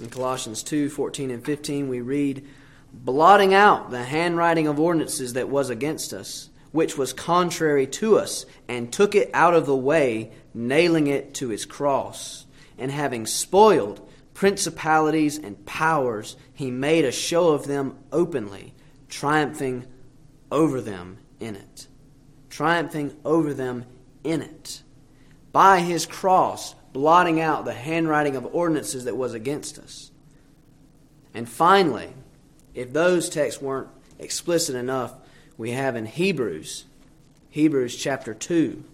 In 0.00 0.10
Colossians 0.10 0.62
2 0.62 0.90
14 0.90 1.30
and 1.30 1.44
15, 1.44 1.88
we 1.88 2.00
read, 2.00 2.46
blotting 2.92 3.54
out 3.54 3.90
the 3.90 4.04
handwriting 4.04 4.66
of 4.66 4.78
ordinances 4.78 5.32
that 5.32 5.48
was 5.48 5.70
against 5.70 6.12
us 6.12 6.50
which 6.74 6.98
was 6.98 7.12
contrary 7.12 7.86
to 7.86 8.18
us, 8.18 8.46
and 8.66 8.92
took 8.92 9.14
it 9.14 9.30
out 9.32 9.54
of 9.54 9.64
the 9.64 9.76
way, 9.76 10.32
nailing 10.52 11.06
it 11.06 11.32
to 11.32 11.50
his 11.50 11.64
cross. 11.64 12.46
And 12.76 12.90
having 12.90 13.26
spoiled 13.26 14.10
principalities 14.34 15.38
and 15.38 15.64
powers, 15.64 16.36
he 16.52 16.72
made 16.72 17.04
a 17.04 17.12
show 17.12 17.50
of 17.50 17.68
them 17.68 17.96
openly, 18.10 18.74
triumphing 19.08 19.86
over 20.50 20.80
them 20.80 21.18
in 21.38 21.54
it. 21.54 21.86
Triumphing 22.50 23.16
over 23.24 23.54
them 23.54 23.84
in 24.24 24.42
it. 24.42 24.82
By 25.52 25.78
his 25.78 26.06
cross, 26.06 26.74
blotting 26.92 27.40
out 27.40 27.64
the 27.64 27.72
handwriting 27.72 28.34
of 28.34 28.52
ordinances 28.52 29.04
that 29.04 29.16
was 29.16 29.32
against 29.32 29.78
us. 29.78 30.10
And 31.34 31.48
finally, 31.48 32.08
if 32.74 32.92
those 32.92 33.28
texts 33.28 33.62
weren't 33.62 33.90
explicit 34.18 34.74
enough, 34.74 35.14
we 35.56 35.70
have 35.70 35.96
in 35.96 36.06
Hebrews, 36.06 36.84
Hebrews 37.50 37.96
chapter 37.96 38.34
2. 38.34 38.84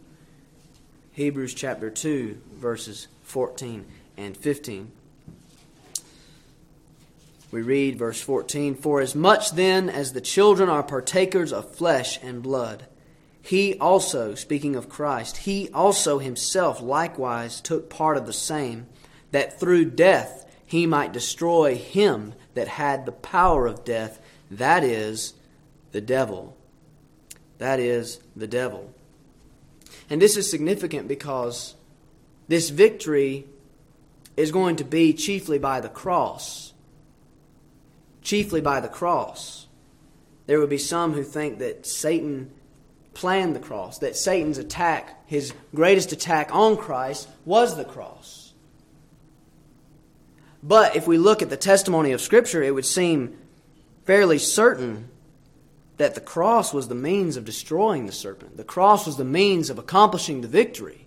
Hebrews 1.13 1.55
chapter 1.55 1.91
2, 1.91 2.41
verses 2.55 3.09
14 3.23 3.87
and 4.17 4.37
15. 4.37 4.93
We 7.51 7.63
read 7.63 7.99
verse 7.99 8.21
14 8.21 8.75
For 8.77 9.01
as 9.01 9.15
much 9.15 9.53
then 9.53 9.89
as 9.89 10.13
the 10.13 10.21
children 10.21 10.69
are 10.69 10.83
partakers 10.83 11.53
of 11.53 11.75
flesh 11.75 12.19
and 12.23 12.43
blood, 12.43 12.87
he 13.43 13.79
also, 13.79 14.35
speaking 14.35 14.77
of 14.77 14.89
Christ, 14.91 15.39
he 15.39 15.71
also 15.71 16.19
himself 16.19 16.83
likewise 16.83 17.61
took 17.61 17.89
part 17.89 18.17
of 18.17 18.27
the 18.27 18.33
same, 18.33 18.87
that 19.31 19.59
through 19.59 19.87
death 19.87 20.47
he 20.67 20.87
might 20.87 21.13
destroy 21.13 21.75
him 21.75 22.35
that 22.55 22.69
had 22.69 23.07
the 23.07 23.13
power 23.13 23.67
of 23.67 23.85
death, 23.85 24.21
that 24.51 24.85
is, 24.85 25.33
the 25.93 26.01
devil, 26.01 26.57
that 27.59 27.81
is, 27.81 28.21
the 28.37 28.47
devil. 28.47 28.95
And 30.09 30.21
this 30.21 30.37
is 30.37 30.51
significant 30.51 31.09
because 31.09 31.75
this 32.49 32.71
victory 32.71 33.47
is 34.37 34.51
going 34.51 34.77
to 34.77 34.85
be 34.85 35.13
chiefly 35.13 35.59
by 35.59 35.81
the 35.81 35.89
cross. 35.89 36.73
Chiefly 38.23 38.61
by 38.61 38.81
the 38.81 38.89
cross. 38.89 39.67
There 40.47 40.59
would 40.59 40.71
be 40.71 40.79
some 40.79 41.13
who 41.13 41.23
think 41.23 41.59
that 41.59 41.87
Satan 41.87 42.51
planned 43.13 43.55
the 43.55 43.61
cross, 43.61 43.99
that 43.99 44.17
Satan's 44.17 44.57
attack, 44.57 45.29
his 45.29 45.53
greatest 45.75 46.13
attack 46.13 46.55
on 46.55 46.77
Christ, 46.77 47.29
was 47.45 47.77
the 47.77 47.85
cross. 47.85 48.53
But 50.63 50.97
if 50.97 51.07
we 51.07 51.19
look 51.19 51.43
at 51.43 51.51
the 51.51 51.57
testimony 51.57 52.13
of 52.13 52.21
Scripture, 52.21 52.63
it 52.63 52.75
would 52.75 52.87
seem 52.87 53.37
fairly 54.05 54.39
certain 54.39 55.10
that 56.01 56.15
the 56.15 56.21
cross 56.23 56.73
was 56.73 56.89
the 56.89 56.95
means 56.95 57.37
of 57.37 57.45
destroying 57.45 58.07
the 58.07 58.13
serpent. 58.13 58.57
The 58.57 58.65
cross 58.65 59.05
was 59.05 59.19
the 59.19 59.25
means 59.25 59.69
of 59.69 59.79
accomplishing 59.79 60.41
the 60.41 60.49
victory. 60.49 61.07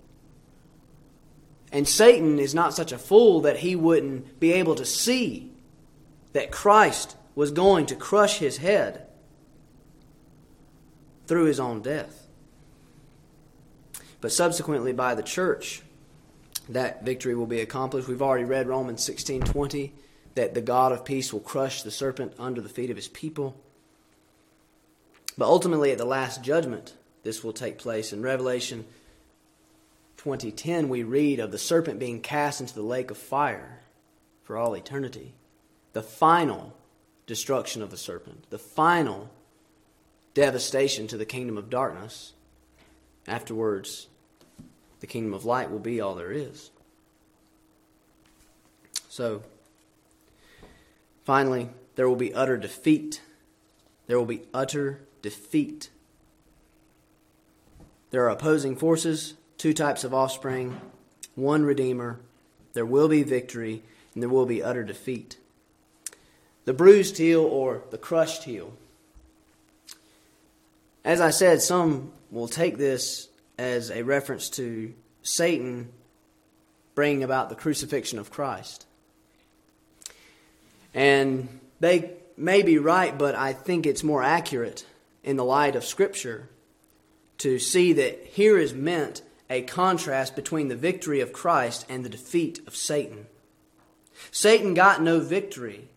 And 1.72 1.88
Satan 1.88 2.38
is 2.38 2.54
not 2.54 2.76
such 2.76 2.92
a 2.92 3.00
fool 3.00 3.42
that 3.42 3.58
he 3.58 3.76
wouldn't 3.76 4.40
be 4.40 4.54
able 4.54 4.76
to 4.76 4.86
see 4.86 5.52
that 6.34 6.52
Christ 6.52 7.16
was 7.34 7.50
going 7.50 7.88
to 7.88 7.96
crush 7.96 8.38
his 8.38 8.58
head 8.58 9.08
through 11.26 11.46
his 11.46 11.60
own 11.60 11.82
death. 11.82 12.28
But 14.22 14.32
subsequently 14.32 14.94
by 14.94 15.16
the 15.16 15.24
church, 15.24 15.82
that 16.70 17.04
victory 17.04 17.34
will 17.34 17.48
be 17.48 17.62
accomplished. 17.62 18.08
We've 18.08 18.22
already 18.22 18.46
read 18.46 18.68
Romans 18.68 19.02
16:20 19.04 19.94
that 20.36 20.54
the 20.54 20.62
God 20.62 20.92
of 20.92 21.04
peace 21.04 21.34
will 21.34 21.40
crush 21.40 21.82
the 21.82 21.90
serpent 21.90 22.34
under 22.38 22.62
the 22.62 22.70
feet 22.70 22.92
of 22.92 22.96
his 22.96 23.08
people. 23.08 23.60
But 25.38 25.48
ultimately 25.48 25.92
at 25.92 25.98
the 25.98 26.06
last 26.06 26.44
judgment, 26.44 26.94
this 27.24 27.44
will 27.44 27.54
take 27.54 27.78
place 27.78 28.14
in 28.14 28.22
Revelation 28.22 28.86
20:10 30.18 30.88
we 30.88 31.04
read 31.04 31.40
of 31.40 31.52
the 31.52 31.58
serpent 31.58 32.00
being 32.00 32.22
cast 32.22 32.62
into 32.62 32.74
the 32.74 32.82
lake 32.82 33.12
of 33.12 33.18
fire 33.18 33.82
for 34.44 34.58
all 34.58 34.74
eternity. 34.74 35.34
The 35.94 36.04
final 36.04 36.76
destruction 37.26 37.82
of 37.82 37.92
the 37.92 37.98
serpent, 37.98 38.50
the 38.50 38.60
final 38.60 39.30
devastation 40.34 41.08
to 41.08 41.18
the 41.18 41.26
kingdom 41.26 41.58
of 41.58 41.70
darkness. 41.70 42.34
Afterwards, 43.28 44.08
the 45.00 45.08
kingdom 45.08 45.34
of 45.34 45.46
light 45.46 45.72
will 45.72 45.80
be 45.80 46.00
all 46.00 46.16
there 46.16 46.32
is. 46.32 46.72
So, 49.10 49.44
finally, 51.24 51.70
there 51.96 52.10
will 52.10 52.16
be 52.16 52.34
utter 52.34 52.58
defeat. 52.58 53.22
There 54.14 54.20
will 54.20 54.28
be 54.28 54.44
utter 54.54 55.00
defeat. 55.24 55.90
There 58.12 58.24
are 58.24 58.30
opposing 58.30 58.76
forces 58.76 59.34
two 59.58 59.74
types 59.74 60.04
of 60.04 60.14
offspring, 60.14 60.80
one 61.34 61.66
Redeemer. 61.66 62.20
There 62.74 62.86
will 62.86 63.08
be 63.08 63.24
victory, 63.24 63.82
and 64.14 64.22
there 64.22 64.30
will 64.30 64.46
be 64.46 64.62
utter 64.62 64.84
defeat. 64.84 65.38
The 66.66 66.74
bruised 66.74 67.18
heel 67.18 67.44
or 67.44 67.86
the 67.90 67.98
crushed 67.98 68.44
heel. 68.44 68.74
As 71.04 71.20
I 71.20 71.32
said, 71.32 71.64
some 71.64 72.12
will 72.30 72.48
take 72.48 72.78
this 72.78 73.30
as 73.58 73.90
a 73.90 74.04
reference 74.04 74.48
to 74.52 74.94
Satan 75.24 75.92
bringing 76.94 77.24
about 77.24 77.50
the 77.50 77.56
crucifixion 77.56 78.20
of 78.20 78.30
Christ. 78.30 78.86
And 80.94 81.60
they 81.80 82.12
may 82.38 82.62
be 82.62 82.78
right, 82.78 83.18
but 83.18 83.36
I 83.36 83.54
think 83.54 83.86
it's 83.86 84.04
more 84.04 84.24
accurate 84.24 84.86
in 85.24 85.38
the 85.38 85.46
light 85.46 85.76
of 85.76 85.86
Scripture 85.86 86.50
to 87.40 87.60
see 87.60 87.94
that 87.94 88.26
here 88.26 88.58
is 88.58 88.74
meant 88.74 89.22
a 89.50 89.62
contrast 89.62 90.36
between 90.36 90.68
the 90.68 90.76
victory 90.76 91.20
of 91.20 91.34
Christ 91.34 91.86
and 91.90 92.04
the 92.04 92.10
defeat 92.10 92.60
of 92.66 92.76
Satan. 92.76 93.28
Satan 94.32 94.74
got 94.74 95.02
no 95.02 95.20
victory 95.20 95.90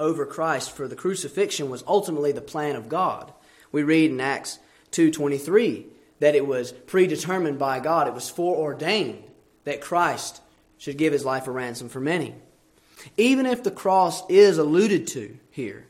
over 0.00 0.24
Christ 0.24 0.70
for 0.70 0.86
the 0.86 0.96
crucifixion 0.96 1.70
was 1.70 1.84
ultimately 1.86 2.32
the 2.32 2.40
plan 2.40 2.76
of 2.76 2.88
God. 2.88 3.32
We 3.72 3.82
read 3.82 4.10
in 4.10 4.20
Acts 4.20 4.58
2:23 4.92 5.86
that 6.20 6.34
it 6.34 6.46
was 6.46 6.72
predetermined 6.72 7.58
by 7.58 7.80
God, 7.80 8.08
it 8.08 8.14
was 8.14 8.30
foreordained 8.30 9.24
that 9.64 9.80
Christ 9.80 10.40
should 10.78 10.96
give 10.96 11.12
his 11.12 11.24
life 11.24 11.46
a 11.46 11.50
ransom 11.50 11.88
for 11.88 12.00
many. 12.00 12.34
Even 13.16 13.46
if 13.46 13.62
the 13.62 13.70
cross 13.70 14.28
is 14.28 14.58
alluded 14.58 15.06
to 15.08 15.36
here, 15.50 15.86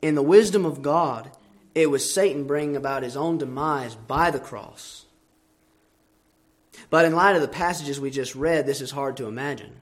in 0.00 0.14
the 0.14 0.22
wisdom 0.22 0.64
of 0.64 0.82
God, 0.82 1.30
it 1.74 1.90
was 1.90 2.12
Satan 2.12 2.44
bringing 2.44 2.76
about 2.76 3.02
his 3.02 3.16
own 3.16 3.38
demise 3.38 3.94
by 3.94 4.30
the 4.30 4.40
cross. 4.40 5.06
But 6.90 7.04
in 7.04 7.14
light 7.14 7.36
of 7.36 7.42
the 7.42 7.48
passages 7.48 8.00
we 8.00 8.10
just 8.10 8.34
read, 8.34 8.66
this 8.66 8.80
is 8.80 8.90
hard 8.90 9.16
to 9.16 9.26
imagine. 9.26 9.80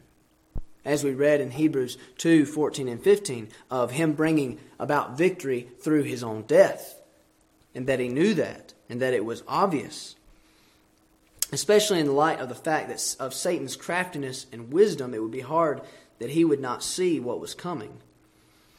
As 0.85 1.04
we 1.04 1.12
read 1.12 1.40
in 1.40 1.50
Hebrews 1.50 1.98
2 2.18 2.46
14 2.46 2.88
and 2.88 3.02
15, 3.02 3.48
of 3.70 3.92
him 3.92 4.12
bringing 4.12 4.59
about 4.78 5.18
victory 5.18 5.68
through 5.80 6.04
his 6.04 6.22
own 6.22 6.42
death, 6.42 7.00
and 7.74 7.87
that 7.87 8.00
he 8.00 8.09
knew 8.09 8.35
that, 8.35 8.74
and 8.88 9.00
that 9.00 9.14
it 9.14 9.24
was 9.24 9.42
obvious. 9.46 10.16
Especially 11.53 11.99
in 11.99 12.07
the 12.07 12.13
light 12.13 12.39
of 12.39 12.49
the 12.49 12.55
fact 12.55 12.89
that 12.89 13.17
of 13.19 13.35
Satan's 13.35 13.77
craftiness 13.77 14.47
and 14.53 14.73
wisdom, 14.73 15.15
it 15.15 15.23
would 15.23 15.33
be 15.33 15.41
hard 15.41 15.81
that 16.19 16.31
he 16.31 16.45
would 16.45 16.61
not 16.61 16.83
see 16.83 17.19
what 17.19 17.41
was 17.41 17.55
coming. 17.55 17.99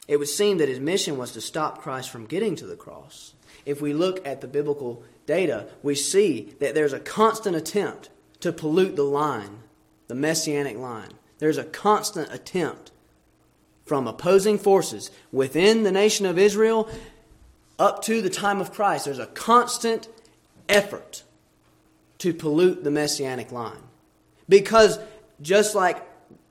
It 0.08 0.16
would 0.18 0.28
seem 0.28 0.58
that 0.58 0.68
his 0.68 0.80
mission 0.80 1.18
was 1.18 1.32
to 1.32 1.40
stop 1.40 1.80
Christ 1.80 2.10
from 2.10 2.26
getting 2.26 2.56
to 2.56 2.66
the 2.66 2.76
cross. 2.76 3.34
If 3.66 3.80
we 3.80 3.92
look 3.92 4.26
at 4.26 4.40
the 4.40 4.48
biblical 4.48 5.04
data, 5.26 5.68
we 5.82 5.94
see 5.94 6.54
that 6.60 6.74
there's 6.74 6.92
a 6.92 7.00
constant 7.00 7.56
attempt 7.56 8.10
to 8.40 8.52
pollute 8.52 8.96
the 8.96 9.04
line, 9.04 9.58
the 10.08 10.14
messianic 10.14 10.76
line. 10.76 11.12
There's 11.38 11.58
a 11.58 11.64
constant 11.64 12.32
attempt 12.32 12.90
from 13.84 14.06
opposing 14.06 14.58
forces 14.58 15.10
within 15.30 15.82
the 15.82 15.92
nation 15.92 16.26
of 16.26 16.38
Israel 16.38 16.88
up 17.78 18.02
to 18.02 18.22
the 18.22 18.30
time 18.30 18.60
of 18.60 18.72
Christ. 18.72 19.04
There's 19.04 19.18
a 19.18 19.26
constant 19.26 20.08
effort 20.68 21.24
to 22.22 22.32
pollute 22.32 22.84
the 22.84 22.90
messianic 22.90 23.50
line. 23.50 23.82
Because 24.48 25.00
just 25.40 25.74
like 25.74 26.00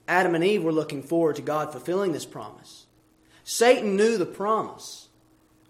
Adam 0.05 0.35
and 0.35 0.43
Eve 0.43 0.63
were 0.63 0.73
looking 0.73 1.01
forward 1.01 1.37
to 1.37 1.41
God 1.41 1.71
fulfilling 1.71 2.11
this 2.11 2.25
promise, 2.25 2.87
Satan 3.45 3.95
knew 3.95 4.17
the 4.17 4.25
promise 4.25 5.07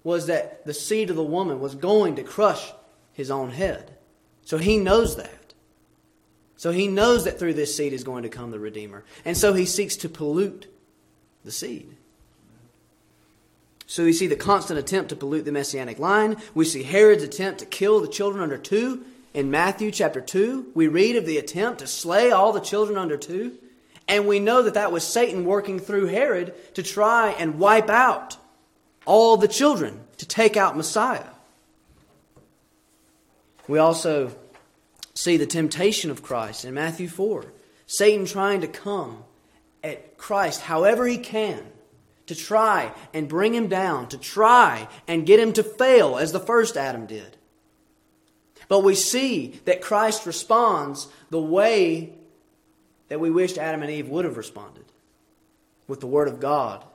was 0.03 0.25
that 0.25 0.65
the 0.65 0.73
seed 0.73 1.11
of 1.11 1.15
the 1.15 1.23
woman 1.23 1.59
was 1.59 1.75
going 1.75 2.15
to 2.15 2.23
crush 2.23 2.71
his 3.13 3.29
own 3.29 3.51
head. 3.51 3.95
So 4.43 4.57
he 4.57 4.77
knows 4.77 5.17
that. 5.17 5.53
So 6.57 6.71
he 6.71 6.87
knows 6.87 7.25
that 7.25 7.37
through 7.37 7.53
this 7.53 7.75
seed 7.77 7.93
is 7.93 8.03
going 8.03 8.23
to 8.23 8.29
come 8.29 8.49
the 8.49 8.59
Redeemer. 8.59 9.05
And 9.23 9.37
so 9.37 9.53
he 9.53 9.67
seeks 9.67 9.95
to 9.97 10.09
pollute 10.09 10.65
the 11.45 11.51
seed. 11.51 11.95
So 13.85 14.03
we 14.03 14.13
see 14.13 14.25
the 14.25 14.35
constant 14.35 14.79
attempt 14.79 15.09
to 15.09 15.15
pollute 15.15 15.45
the 15.45 15.51
messianic 15.51 15.99
line. 15.99 16.37
We 16.55 16.65
see 16.65 16.81
Herod's 16.81 17.21
attempt 17.21 17.59
to 17.59 17.67
kill 17.67 17.99
the 17.99 18.07
children 18.07 18.41
under 18.41 18.57
two. 18.57 19.05
In 19.33 19.49
Matthew 19.49 19.91
chapter 19.91 20.19
2, 20.19 20.71
we 20.75 20.87
read 20.87 21.15
of 21.15 21.25
the 21.25 21.37
attempt 21.37 21.79
to 21.79 21.87
slay 21.87 22.31
all 22.31 22.51
the 22.51 22.59
children 22.59 22.97
under 22.97 23.15
two. 23.15 23.57
And 24.07 24.27
we 24.27 24.39
know 24.39 24.63
that 24.63 24.73
that 24.73 24.91
was 24.91 25.05
Satan 25.05 25.45
working 25.45 25.79
through 25.79 26.07
Herod 26.07 26.53
to 26.75 26.83
try 26.83 27.31
and 27.31 27.59
wipe 27.59 27.89
out 27.89 28.35
all 29.05 29.37
the 29.37 29.47
children, 29.47 30.01
to 30.17 30.25
take 30.25 30.57
out 30.57 30.75
Messiah. 30.75 31.23
We 33.67 33.79
also 33.79 34.35
see 35.13 35.37
the 35.37 35.45
temptation 35.45 36.11
of 36.11 36.21
Christ 36.21 36.65
in 36.65 36.73
Matthew 36.73 37.07
4. 37.07 37.45
Satan 37.85 38.25
trying 38.25 38.61
to 38.61 38.67
come 38.67 39.23
at 39.81 40.17
Christ 40.17 40.61
however 40.61 41.07
he 41.07 41.17
can 41.17 41.63
to 42.27 42.35
try 42.35 42.93
and 43.13 43.29
bring 43.29 43.53
him 43.53 43.67
down, 43.67 44.09
to 44.09 44.17
try 44.17 44.89
and 45.07 45.25
get 45.25 45.39
him 45.39 45.53
to 45.53 45.63
fail 45.63 46.17
as 46.17 46.33
the 46.33 46.39
first 46.39 46.75
Adam 46.75 47.05
did. 47.05 47.37
But 48.71 48.85
we 48.85 48.95
see 48.95 49.59
that 49.65 49.81
Christ 49.81 50.25
responds 50.25 51.09
the 51.29 51.41
way 51.41 52.13
that 53.09 53.19
we 53.19 53.29
wished 53.29 53.57
Adam 53.57 53.81
and 53.81 53.91
Eve 53.91 54.07
would 54.07 54.23
have 54.23 54.37
responded 54.37 54.85
with 55.89 55.99
the 55.99 56.07
Word 56.07 56.29
of 56.29 56.39
God 56.39 56.85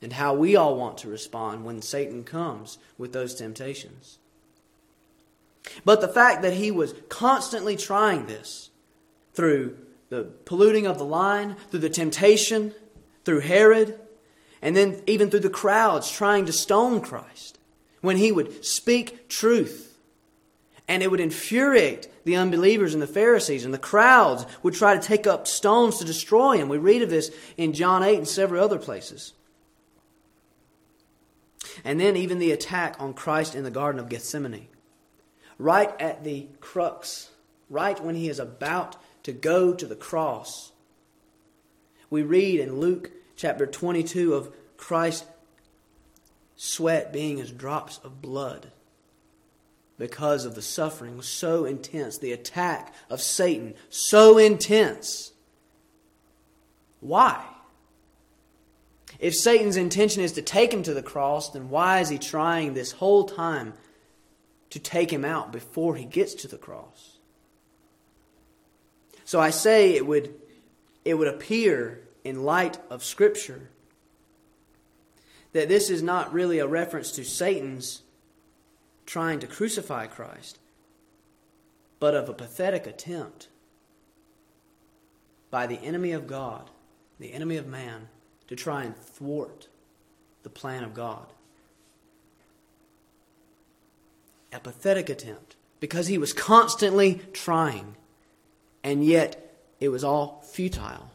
and 0.00 0.12
how 0.12 0.34
we 0.34 0.54
all 0.54 0.76
want 0.76 0.98
to 0.98 1.08
respond 1.08 1.64
when 1.64 1.82
Satan 1.82 2.22
comes 2.22 2.78
with 2.96 3.12
those 3.12 3.34
temptations. 3.34 4.20
But 5.84 6.00
the 6.00 6.06
fact 6.06 6.42
that 6.42 6.52
he 6.52 6.70
was 6.70 6.94
constantly 7.08 7.76
trying 7.76 8.26
this 8.26 8.70
through 9.32 9.76
the 10.10 10.22
polluting 10.44 10.86
of 10.86 10.98
the 10.98 11.04
line, 11.04 11.56
through 11.72 11.80
the 11.80 11.90
temptation, 11.90 12.72
through 13.24 13.40
Herod, 13.40 13.98
and 14.62 14.76
then 14.76 15.02
even 15.08 15.30
through 15.30 15.40
the 15.40 15.50
crowds 15.50 16.12
trying 16.12 16.46
to 16.46 16.52
stone 16.52 17.00
Christ, 17.00 17.58
when 18.02 18.18
he 18.18 18.30
would 18.30 18.64
speak 18.64 19.28
truth. 19.28 19.87
And 20.88 21.02
it 21.02 21.10
would 21.10 21.20
infuriate 21.20 22.08
the 22.24 22.36
unbelievers 22.36 22.94
and 22.94 23.02
the 23.02 23.06
Pharisees, 23.06 23.64
and 23.64 23.74
the 23.74 23.78
crowds 23.78 24.46
would 24.62 24.74
try 24.74 24.94
to 24.94 25.00
take 25.00 25.26
up 25.26 25.46
stones 25.46 25.98
to 25.98 26.04
destroy 26.04 26.56
him. 26.56 26.68
We 26.68 26.78
read 26.78 27.02
of 27.02 27.10
this 27.10 27.30
in 27.56 27.74
John 27.74 28.02
8 28.02 28.16
and 28.16 28.28
several 28.28 28.64
other 28.64 28.78
places. 28.78 29.34
And 31.84 32.00
then 32.00 32.16
even 32.16 32.38
the 32.38 32.52
attack 32.52 32.96
on 32.98 33.12
Christ 33.12 33.54
in 33.54 33.64
the 33.64 33.70
Garden 33.70 34.00
of 34.00 34.08
Gethsemane 34.08 34.68
right 35.58 36.00
at 36.00 36.24
the 36.24 36.46
crux, 36.60 37.30
right 37.68 38.02
when 38.02 38.14
he 38.14 38.28
is 38.28 38.38
about 38.38 38.96
to 39.24 39.32
go 39.32 39.74
to 39.74 39.86
the 39.86 39.96
cross. 39.96 40.72
We 42.08 42.22
read 42.22 42.60
in 42.60 42.80
Luke 42.80 43.10
chapter 43.36 43.66
22 43.66 44.34
of 44.34 44.54
Christ's 44.76 45.26
sweat 46.56 47.12
being 47.12 47.40
as 47.40 47.52
drops 47.52 47.98
of 48.02 48.22
blood 48.22 48.72
because 49.98 50.44
of 50.44 50.54
the 50.54 50.62
suffering 50.62 51.16
was 51.16 51.26
so 51.26 51.64
intense, 51.64 52.18
the 52.18 52.32
attack 52.32 52.94
of 53.10 53.20
Satan 53.20 53.74
so 53.90 54.38
intense. 54.38 55.32
Why? 57.00 57.44
If 59.18 59.34
Satan's 59.34 59.76
intention 59.76 60.22
is 60.22 60.32
to 60.32 60.42
take 60.42 60.72
him 60.72 60.84
to 60.84 60.94
the 60.94 61.02
cross, 61.02 61.50
then 61.50 61.68
why 61.68 62.00
is 62.00 62.08
he 62.08 62.18
trying 62.18 62.74
this 62.74 62.92
whole 62.92 63.24
time 63.24 63.74
to 64.70 64.78
take 64.78 65.12
him 65.12 65.24
out 65.24 65.50
before 65.50 65.96
he 65.96 66.04
gets 66.04 66.34
to 66.34 66.48
the 66.48 66.58
cross? 66.58 67.18
So 69.24 69.40
I 69.40 69.50
say 69.50 69.94
it 69.94 70.06
would, 70.06 70.32
it 71.04 71.14
would 71.14 71.28
appear 71.28 72.00
in 72.22 72.44
light 72.44 72.78
of 72.88 73.02
Scripture 73.02 73.68
that 75.52 75.68
this 75.68 75.90
is 75.90 76.02
not 76.02 76.32
really 76.32 76.60
a 76.60 76.66
reference 76.66 77.10
to 77.12 77.24
Satan's 77.24 78.02
trying 79.08 79.40
to 79.40 79.46
crucify 79.46 80.06
Christ, 80.06 80.58
but 81.98 82.14
of 82.14 82.28
a 82.28 82.34
pathetic 82.34 82.86
attempt 82.86 83.48
by 85.50 85.66
the 85.66 85.78
enemy 85.82 86.12
of 86.12 86.26
God, 86.26 86.68
the 87.18 87.32
enemy 87.32 87.56
of 87.56 87.66
man, 87.66 88.08
to 88.48 88.54
try 88.54 88.84
and 88.84 88.94
thwart 88.94 89.68
the 90.42 90.50
plan 90.50 90.84
of 90.84 90.92
God. 90.92 91.24
A 94.52 94.60
pathetic 94.60 95.08
attempt 95.08 95.56
because 95.80 96.08
he 96.08 96.18
was 96.18 96.34
constantly 96.34 97.22
trying, 97.32 97.96
and 98.84 99.02
yet 99.02 99.56
it 99.80 99.88
was 99.88 100.04
all 100.04 100.44
futile. 100.46 101.10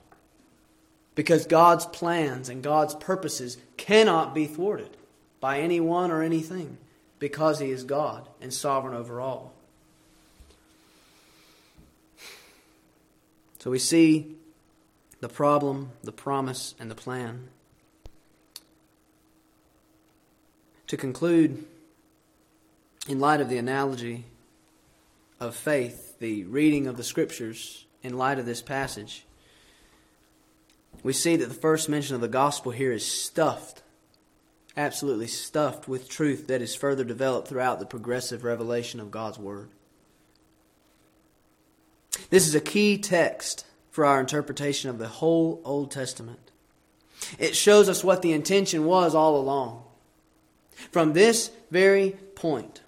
Because 1.14 1.46
God's 1.46 1.86
plans 1.86 2.50
and 2.50 2.64
God's 2.64 2.96
purposes 2.96 3.58
cannot 3.78 4.34
be 4.34 4.48
thwarted 4.48 4.98
by 5.39 5.60
anyone 5.60 6.10
or 6.10 6.24
anything 6.24 6.80
because 7.24 7.60
he 7.60 7.72
is 7.72 7.86
God 7.86 8.28
and 8.42 8.54
sovereign 8.54 8.94
over 8.94 9.22
all. 9.22 9.54
So 13.60 13.72
we 13.72 13.80
see 13.80 14.36
the 15.22 15.30
problem, 15.30 15.92
the 16.04 16.12
promise, 16.12 16.76
and 16.82 16.92
the 16.92 16.96
plan. 16.96 17.48
To 20.88 20.98
conclude, 20.98 21.64
in 23.08 23.22
light 23.22 23.40
of 23.40 23.48
the 23.48 23.58
analogy 23.58 24.26
of 25.40 25.56
faith, 25.56 26.20
the 26.20 26.44
reading 26.44 26.88
of 26.88 26.98
the 26.98 27.06
scriptures 27.06 27.86
in 28.02 28.18
light 28.18 28.38
of 28.38 28.46
this 28.46 28.62
passage, 28.62 29.24
we 31.04 31.14
see 31.14 31.38
that 31.38 31.48
the 31.48 31.56
first 31.56 31.88
mention 31.88 32.16
of 32.16 32.22
the 32.22 32.28
gospel 32.28 32.74
here 32.74 32.92
is 32.92 33.10
stuffed 33.10 33.83
absolutely 34.76 35.28
stuffed 35.28 35.88
with 35.88 36.10
truth 36.10 36.48
that 36.48 36.62
is 36.62 36.76
further 36.76 37.04
developed 37.04 37.48
throughout 37.48 37.80
the 37.80 37.86
progressive 37.86 38.44
revelation 38.44 39.00
of 39.00 39.12
God's 39.12 39.38
Word. 39.38 39.70
This 42.30 42.48
is 42.48 42.56
a 42.56 42.62
key 42.62 42.98
text 42.98 43.66
for 43.92 44.06
our 44.06 44.20
interpretation 44.20 44.90
of 44.90 44.98
the 44.98 45.08
whole 45.08 45.62
Old 45.64 45.92
Testament. 45.92 46.52
It 47.38 47.56
shows 47.56 47.90
us 47.90 48.04
what 48.04 48.22
the 48.22 48.32
intention 48.32 48.86
was 48.86 49.14
all 49.16 49.38
along. 49.38 49.84
From 50.92 51.14
this 51.14 51.52
very 51.70 52.12
point, 52.36 52.82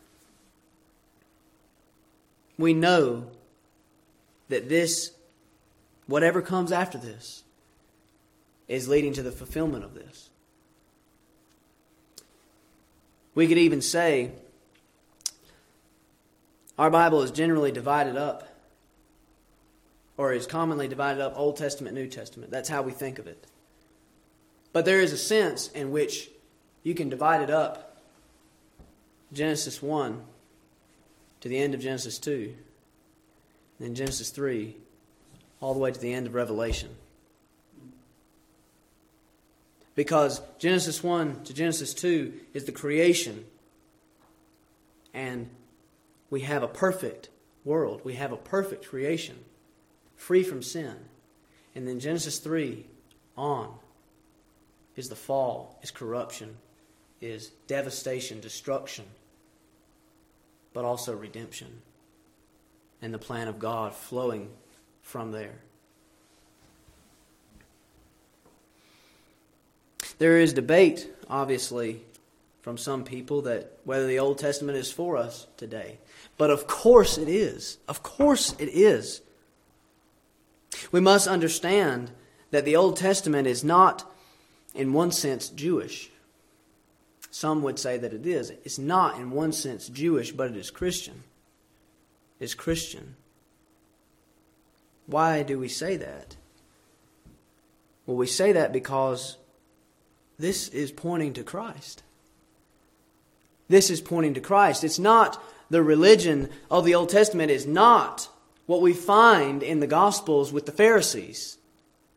we 2.57 2.73
know 2.73 3.27
that 4.49 4.69
this, 4.69 5.11
whatever 6.07 6.41
comes 6.41 6.71
after 6.71 6.97
this, 6.97 7.43
is 8.67 8.87
leading 8.87 9.13
to 9.13 9.23
the 9.23 9.31
fulfillment 9.31 9.83
of 9.83 9.93
this. 9.93 10.29
We 13.35 13.47
could 13.47 13.57
even 13.57 13.81
say 13.81 14.31
our 16.79 16.89
Bible 16.89 17.21
is 17.21 17.31
generally 17.31 17.71
divided 17.71 18.17
up, 18.17 18.47
or 20.17 20.33
is 20.33 20.47
commonly 20.47 20.87
divided 20.87 21.21
up 21.21 21.37
Old 21.37 21.57
Testament, 21.57 21.93
New 21.93 22.07
Testament. 22.07 22.51
That's 22.51 22.69
how 22.69 22.81
we 22.81 22.91
think 22.91 23.19
of 23.19 23.27
it. 23.27 23.45
But 24.73 24.85
there 24.85 24.99
is 24.99 25.13
a 25.13 25.17
sense 25.17 25.69
in 25.69 25.91
which 25.91 26.29
you 26.83 26.93
can 26.93 27.09
divide 27.09 27.41
it 27.41 27.49
up 27.49 27.97
Genesis 29.31 29.81
1 29.81 30.21
to 31.41 31.49
the 31.49 31.57
end 31.57 31.73
of 31.73 31.81
Genesis 31.81 32.17
2, 32.19 32.53
then 33.79 33.95
Genesis 33.95 34.29
3, 34.29 34.75
all 35.59 35.73
the 35.73 35.79
way 35.79 35.91
to 35.91 35.99
the 35.99 36.13
end 36.13 36.27
of 36.27 36.33
Revelation. 36.33 36.89
Because 39.95 40.41
Genesis 40.59 41.01
1 41.01 41.43
to 41.45 41.53
Genesis 41.53 41.93
2 41.93 42.33
is 42.53 42.65
the 42.65 42.71
creation. 42.71 43.45
And 45.13 45.49
we 46.29 46.41
have 46.41 46.63
a 46.63 46.67
perfect 46.67 47.29
world. 47.63 48.01
We 48.03 48.15
have 48.15 48.31
a 48.31 48.37
perfect 48.37 48.87
creation, 48.87 49.37
free 50.15 50.43
from 50.43 50.61
sin. 50.61 50.95
And 51.73 51.87
then 51.87 51.99
Genesis 51.99 52.39
3 52.39 52.85
on 53.37 53.73
is 54.95 55.09
the 55.09 55.15
fall, 55.15 55.79
is 55.81 55.91
corruption, 55.91 56.57
is 57.21 57.51
devastation, 57.67 58.39
destruction, 58.39 59.05
but 60.73 60.85
also 60.85 61.15
redemption. 61.15 61.81
And 63.01 63.13
the 63.13 63.19
plan 63.19 63.47
of 63.47 63.59
God 63.59 63.93
flowing 63.93 64.49
from 65.01 65.31
there. 65.31 65.59
There 70.17 70.39
is 70.39 70.53
debate, 70.53 71.09
obviously, 71.29 72.01
from 72.61 72.77
some 72.77 73.03
people 73.03 73.43
that 73.43 73.77
whether 73.83 74.07
the 74.07 74.19
Old 74.19 74.39
Testament 74.39 74.77
is 74.77 74.91
for 74.91 75.17
us 75.17 75.47
today. 75.57 75.99
But 76.37 76.49
of 76.49 76.67
course 76.67 77.17
it 77.17 77.29
is. 77.29 77.77
Of 77.87 78.01
course 78.01 78.55
it 78.59 78.69
is. 78.69 79.21
We 80.91 80.99
must 80.99 81.27
understand 81.27 82.11
that 82.51 82.65
the 82.65 82.75
Old 82.75 82.97
Testament 82.97 83.47
is 83.47 83.63
not, 83.63 84.11
in 84.73 84.93
one 84.93 85.11
sense, 85.11 85.49
Jewish. 85.49 86.09
Some 87.31 87.61
would 87.63 87.77
say 87.77 87.97
that 87.97 88.13
it 88.13 88.25
is. 88.25 88.49
It's 88.63 88.79
not, 88.79 89.19
in 89.19 89.31
one 89.31 89.51
sense, 89.51 89.87
Jewish, 89.89 90.31
but 90.31 90.51
it 90.51 90.57
is 90.57 90.71
Christian. 90.71 91.23
It's 92.39 92.53
Christian. 92.53 93.15
Why 95.05 95.43
do 95.43 95.59
we 95.59 95.67
say 95.67 95.97
that? 95.97 96.35
Well, 98.05 98.17
we 98.17 98.27
say 98.27 98.53
that 98.53 98.71
because 98.71 99.37
this 100.37 100.67
is 100.69 100.91
pointing 100.91 101.33
to 101.33 101.43
Christ. 101.43 102.03
This 103.67 103.89
is 103.89 104.01
pointing 104.01 104.33
to 104.35 104.41
Christ. 104.41 104.83
It's 104.83 104.99
not 104.99 105.41
the 105.69 105.81
religion 105.81 106.49
of 106.69 106.85
the 106.85 106.95
Old 106.95 107.09
Testament, 107.09 107.51
is 107.51 107.65
not 107.65 108.29
what 108.65 108.81
we 108.81 108.93
find 108.93 109.63
in 109.63 109.79
the 109.79 109.87
Gospels 109.87 110.51
with 110.51 110.65
the 110.65 110.71
Pharisees. 110.71 111.57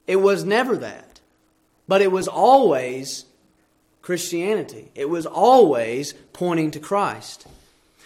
It 0.07 0.17
was 0.17 0.45
never 0.45 0.77
that. 0.77 1.21
But 1.87 2.03
it 2.03 2.13
was 2.13 2.29
always 2.29 3.25
Christianity. 4.03 4.91
It 4.95 5.09
was 5.09 5.27
always 5.27 6.13
pointing 6.33 6.71
to 6.73 6.81
Christ. 6.81 7.47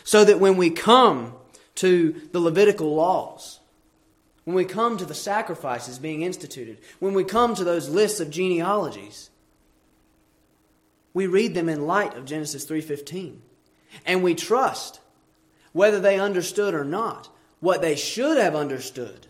So 0.04 0.24
that 0.24 0.40
when 0.40 0.56
we 0.56 0.70
come 0.70 1.34
to 1.76 2.20
the 2.32 2.40
Levitical 2.40 2.94
laws, 2.94 3.60
when 4.44 4.56
we 4.56 4.64
come 4.64 4.96
to 4.96 5.04
the 5.04 5.14
sacrifices 5.14 5.98
being 5.98 6.22
instituted, 6.22 6.78
when 6.98 7.14
we 7.14 7.24
come 7.24 7.54
to 7.54 7.64
those 7.64 7.88
lists 7.88 8.20
of 8.20 8.30
genealogies, 8.30 9.30
we 11.14 11.26
read 11.26 11.54
them 11.54 11.68
in 11.68 11.86
light 11.86 12.16
of 12.16 12.24
Genesis 12.24 12.64
3:15. 12.64 13.42
And 14.06 14.22
we 14.22 14.34
trust 14.34 15.00
whether 15.72 16.00
they 16.00 16.18
understood 16.18 16.74
or 16.74 16.84
not. 16.84 17.28
What 17.60 17.80
they 17.80 17.94
should 17.94 18.38
have 18.38 18.56
understood 18.56 19.26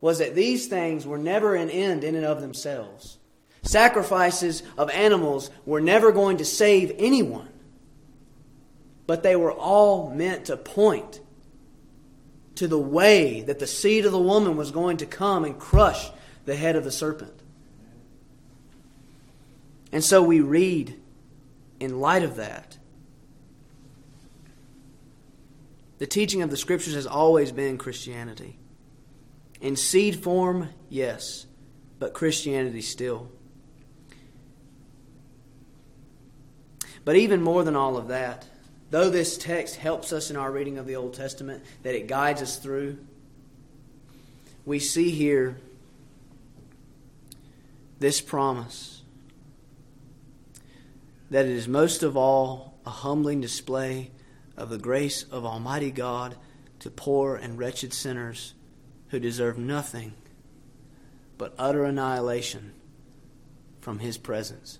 was 0.00 0.18
that 0.18 0.34
these 0.34 0.66
things 0.66 1.06
were 1.06 1.18
never 1.18 1.54
an 1.54 1.70
end 1.70 2.04
in 2.04 2.14
and 2.14 2.24
of 2.24 2.40
themselves. 2.40 3.18
Sacrifices 3.62 4.62
of 4.76 4.90
animals 4.90 5.50
were 5.64 5.80
never 5.80 6.12
going 6.12 6.36
to 6.36 6.44
save 6.44 6.94
anyone, 6.98 7.48
but 9.06 9.22
they 9.22 9.34
were 9.34 9.52
all 9.52 10.10
meant 10.10 10.44
to 10.44 10.56
point 10.56 11.20
to 12.56 12.68
the 12.68 12.78
way 12.78 13.42
that 13.42 13.58
the 13.58 13.66
seed 13.66 14.06
of 14.06 14.12
the 14.12 14.18
woman 14.18 14.56
was 14.56 14.70
going 14.70 14.98
to 14.98 15.06
come 15.06 15.44
and 15.44 15.58
crush 15.58 16.10
the 16.44 16.56
head 16.56 16.76
of 16.76 16.84
the 16.84 16.92
serpent. 16.92 17.35
And 19.92 20.02
so 20.02 20.22
we 20.22 20.40
read 20.40 21.00
in 21.80 22.00
light 22.00 22.22
of 22.22 22.36
that. 22.36 22.78
The 25.98 26.06
teaching 26.06 26.42
of 26.42 26.50
the 26.50 26.56
Scriptures 26.56 26.94
has 26.94 27.06
always 27.06 27.52
been 27.52 27.78
Christianity. 27.78 28.58
In 29.60 29.76
seed 29.76 30.22
form, 30.22 30.68
yes, 30.90 31.46
but 31.98 32.12
Christianity 32.12 32.82
still. 32.82 33.30
But 37.04 37.16
even 37.16 37.40
more 37.40 37.64
than 37.64 37.76
all 37.76 37.96
of 37.96 38.08
that, 38.08 38.46
though 38.90 39.08
this 39.08 39.38
text 39.38 39.76
helps 39.76 40.12
us 40.12 40.30
in 40.30 40.36
our 40.36 40.50
reading 40.50 40.76
of 40.76 40.86
the 40.86 40.96
Old 40.96 41.14
Testament, 41.14 41.64
that 41.82 41.94
it 41.94 42.08
guides 42.08 42.42
us 42.42 42.56
through, 42.56 42.98
we 44.66 44.80
see 44.80 45.10
here 45.10 45.56
this 47.98 48.20
promise 48.20 49.02
that 51.30 51.44
it 51.46 51.52
is 51.52 51.68
most 51.68 52.02
of 52.02 52.16
all 52.16 52.78
a 52.86 52.90
humbling 52.90 53.40
display 53.40 54.10
of 54.56 54.68
the 54.68 54.78
grace 54.78 55.24
of 55.24 55.44
Almighty 55.44 55.90
God 55.90 56.36
to 56.78 56.90
poor 56.90 57.36
and 57.36 57.58
wretched 57.58 57.92
sinners 57.92 58.54
who 59.08 59.18
deserve 59.18 59.58
nothing 59.58 60.14
but 61.38 61.54
utter 61.58 61.84
annihilation 61.84 62.72
from 63.80 63.98
His 63.98 64.18
presence, 64.18 64.78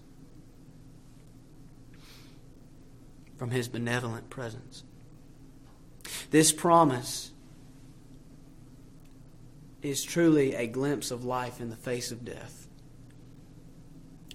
from 3.36 3.50
His 3.50 3.68
benevolent 3.68 4.30
presence. 4.30 4.84
This 6.30 6.52
promise 6.52 7.32
is 9.82 10.02
truly 10.02 10.54
a 10.54 10.66
glimpse 10.66 11.10
of 11.10 11.24
life 11.24 11.60
in 11.60 11.70
the 11.70 11.76
face 11.76 12.10
of 12.10 12.24
death. 12.24 12.66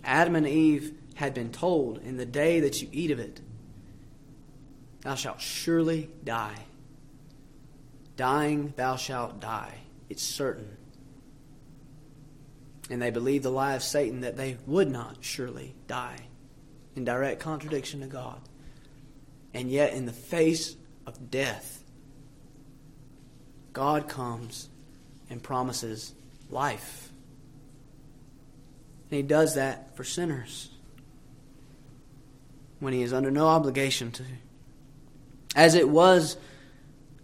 Adam 0.03 0.36
and 0.36 0.47
Eve 0.47 0.93
had 1.22 1.36
been 1.36 1.51
told, 1.51 1.99
In 1.99 2.17
the 2.17 2.26
day 2.26 2.61
that 2.61 2.82
you 2.82 2.89
eat 2.91 3.11
of 3.11 3.19
it, 3.19 3.41
thou 5.01 5.13
shalt 5.13 5.39
surely 5.39 6.09
die. 6.24 6.57
Dying, 8.17 8.74
thou 8.76 8.95
shalt 8.95 9.39
die. 9.39 9.76
It's 10.09 10.24
certain. 10.24 10.78
And 12.89 12.99
they 12.99 13.11
believed 13.11 13.45
the 13.45 13.51
lie 13.51 13.76
of 13.76 13.84
Satan 13.84 14.22
that 14.22 14.36
they 14.36 14.57
would 14.65 14.89
not 14.89 15.17
surely 15.22 15.76
die, 15.86 16.17
in 16.95 17.05
direct 17.05 17.39
contradiction 17.39 18.01
to 18.01 18.07
God. 18.07 18.41
And 19.53 19.69
yet, 19.69 19.93
in 19.93 20.07
the 20.07 20.13
face 20.13 20.76
of 21.05 21.30
death, 21.30 21.84
God 23.74 24.09
comes 24.09 24.69
and 25.30 25.43
promises 25.43 26.15
life. 26.49 27.11
And 29.11 29.17
He 29.17 29.22
does 29.22 29.53
that 29.53 29.95
for 29.95 30.03
sinners 30.03 30.70
when 32.82 32.91
He 32.91 33.01
is 33.01 33.13
under 33.13 33.32
no 33.32 33.47
obligation 33.47 34.11
to. 34.11 34.23
As 35.55 35.75
it 35.75 35.88
was 35.88 36.36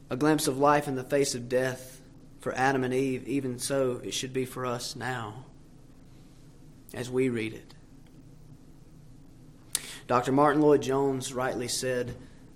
a 0.09 0.15
glimpse 0.15 0.47
of 0.47 0.57
life 0.57 0.87
in 0.87 0.95
the 0.95 1.03
face 1.03 1.35
of 1.35 1.49
death 1.49 1.99
for 2.39 2.55
Adam 2.55 2.85
and 2.85 2.93
Eve, 2.93 3.27
even 3.27 3.59
so 3.59 3.99
it 4.03 4.13
should 4.13 4.31
be 4.31 4.45
for 4.45 4.65
us 4.65 4.95
now 4.95 5.43
as 6.93 7.09
we 7.09 7.27
read 7.27 7.53
it. 7.53 7.73
Dr. 10.07 10.31
Martyn 10.31 10.61
Lloyd-Jones 10.61 11.33
rightly 11.33 11.67
said, 11.67 12.15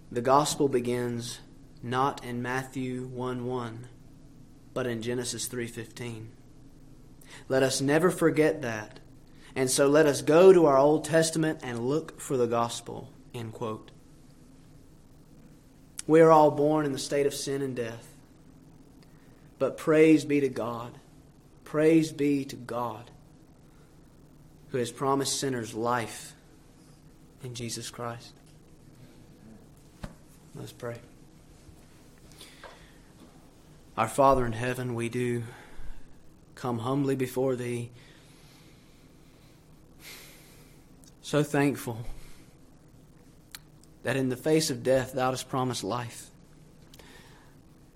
The 0.10 0.22
gospel 0.22 0.70
begins 0.70 1.39
not 1.84 2.24
in 2.24 2.41
Matthew 2.41 3.04
1 3.08 3.45
1, 3.45 3.88
but 4.74 4.88
in 4.88 5.02
Genesis 5.02 5.47
3:15. 5.49 6.28
Let 7.49 7.64
us 7.64 7.82
never 7.82 8.10
forget 8.10 8.62
that. 8.62 9.01
And 9.56 9.70
so 9.70 9.88
let 9.88 10.06
us 10.06 10.22
go 10.22 10.54
to 10.54 10.66
our 10.66 10.78
Old 10.78 11.06
Testament 11.06 11.60
and 11.62 11.88
look 11.88 12.20
for 12.20 12.38
the 12.38 12.47
gospel. 12.47 13.10
End 13.34 13.54
quote. 13.54 13.91
We 16.08 16.22
are 16.22 16.32
all 16.32 16.52
born 16.52 16.86
in 16.86 16.93
the 16.93 16.99
state 16.99 17.26
of 17.26 17.34
sin 17.34 17.62
and 17.62 17.76
death. 17.76 18.08
But 19.60 19.78
praise 19.78 20.26
be 20.26 20.39
to 20.41 20.49
God. 20.49 20.97
Praise 21.64 22.12
be 22.12 22.45
to 22.45 22.56
God 22.56 23.12
who 24.70 24.78
has 24.78 24.91
promised 24.91 25.39
sinners 25.39 25.74
life 25.74 26.34
in 27.43 27.54
Jesus 27.54 27.89
Christ. 27.89 28.34
Let's 30.56 30.72
pray. 30.72 30.97
Our 33.97 34.08
Father 34.08 34.45
in 34.45 34.54
heaven, 34.54 34.95
we 34.95 35.10
do 35.10 35.43
come 36.56 36.80
humbly 36.80 37.16
before 37.16 37.56
Thee, 37.56 37.91
so 41.22 41.43
thankful 41.43 41.99
that 44.03 44.15
in 44.15 44.30
the 44.30 44.38
face 44.38 44.69
of 44.69 44.84
death 44.84 45.13
Thou 45.13 45.30
hast 45.32 45.49
promised 45.49 45.84
life. 45.84 46.30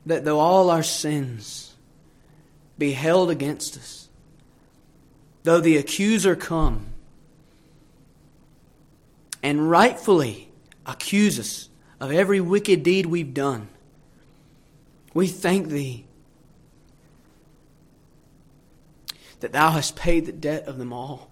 That 0.06 0.24
though 0.24 0.40
all 0.40 0.70
our 0.70 0.84
sins 0.84 1.74
be 2.78 2.92
held 2.92 3.32
against 3.32 3.76
us, 3.78 4.10
though 5.44 5.60
the 5.60 5.78
accuser 5.78 6.36
come 6.36 6.88
and 9.42 9.70
rightfully 9.70 10.50
accuse 10.86 11.40
us 11.40 11.70
of 12.00 12.12
every 12.12 12.40
wicked 12.40 12.84
deed 12.84 13.08
we've 13.08 13.34
done, 13.34 13.68
we 15.14 15.28
thank 15.28 15.70
Thee 15.70 16.06
that 19.40 19.54
Thou 19.54 19.72
hast 19.72 19.96
paid 19.96 20.26
the 20.26 20.32
debt 20.32 20.68
of 20.68 20.78
them 20.78 20.94
all. 20.94 21.30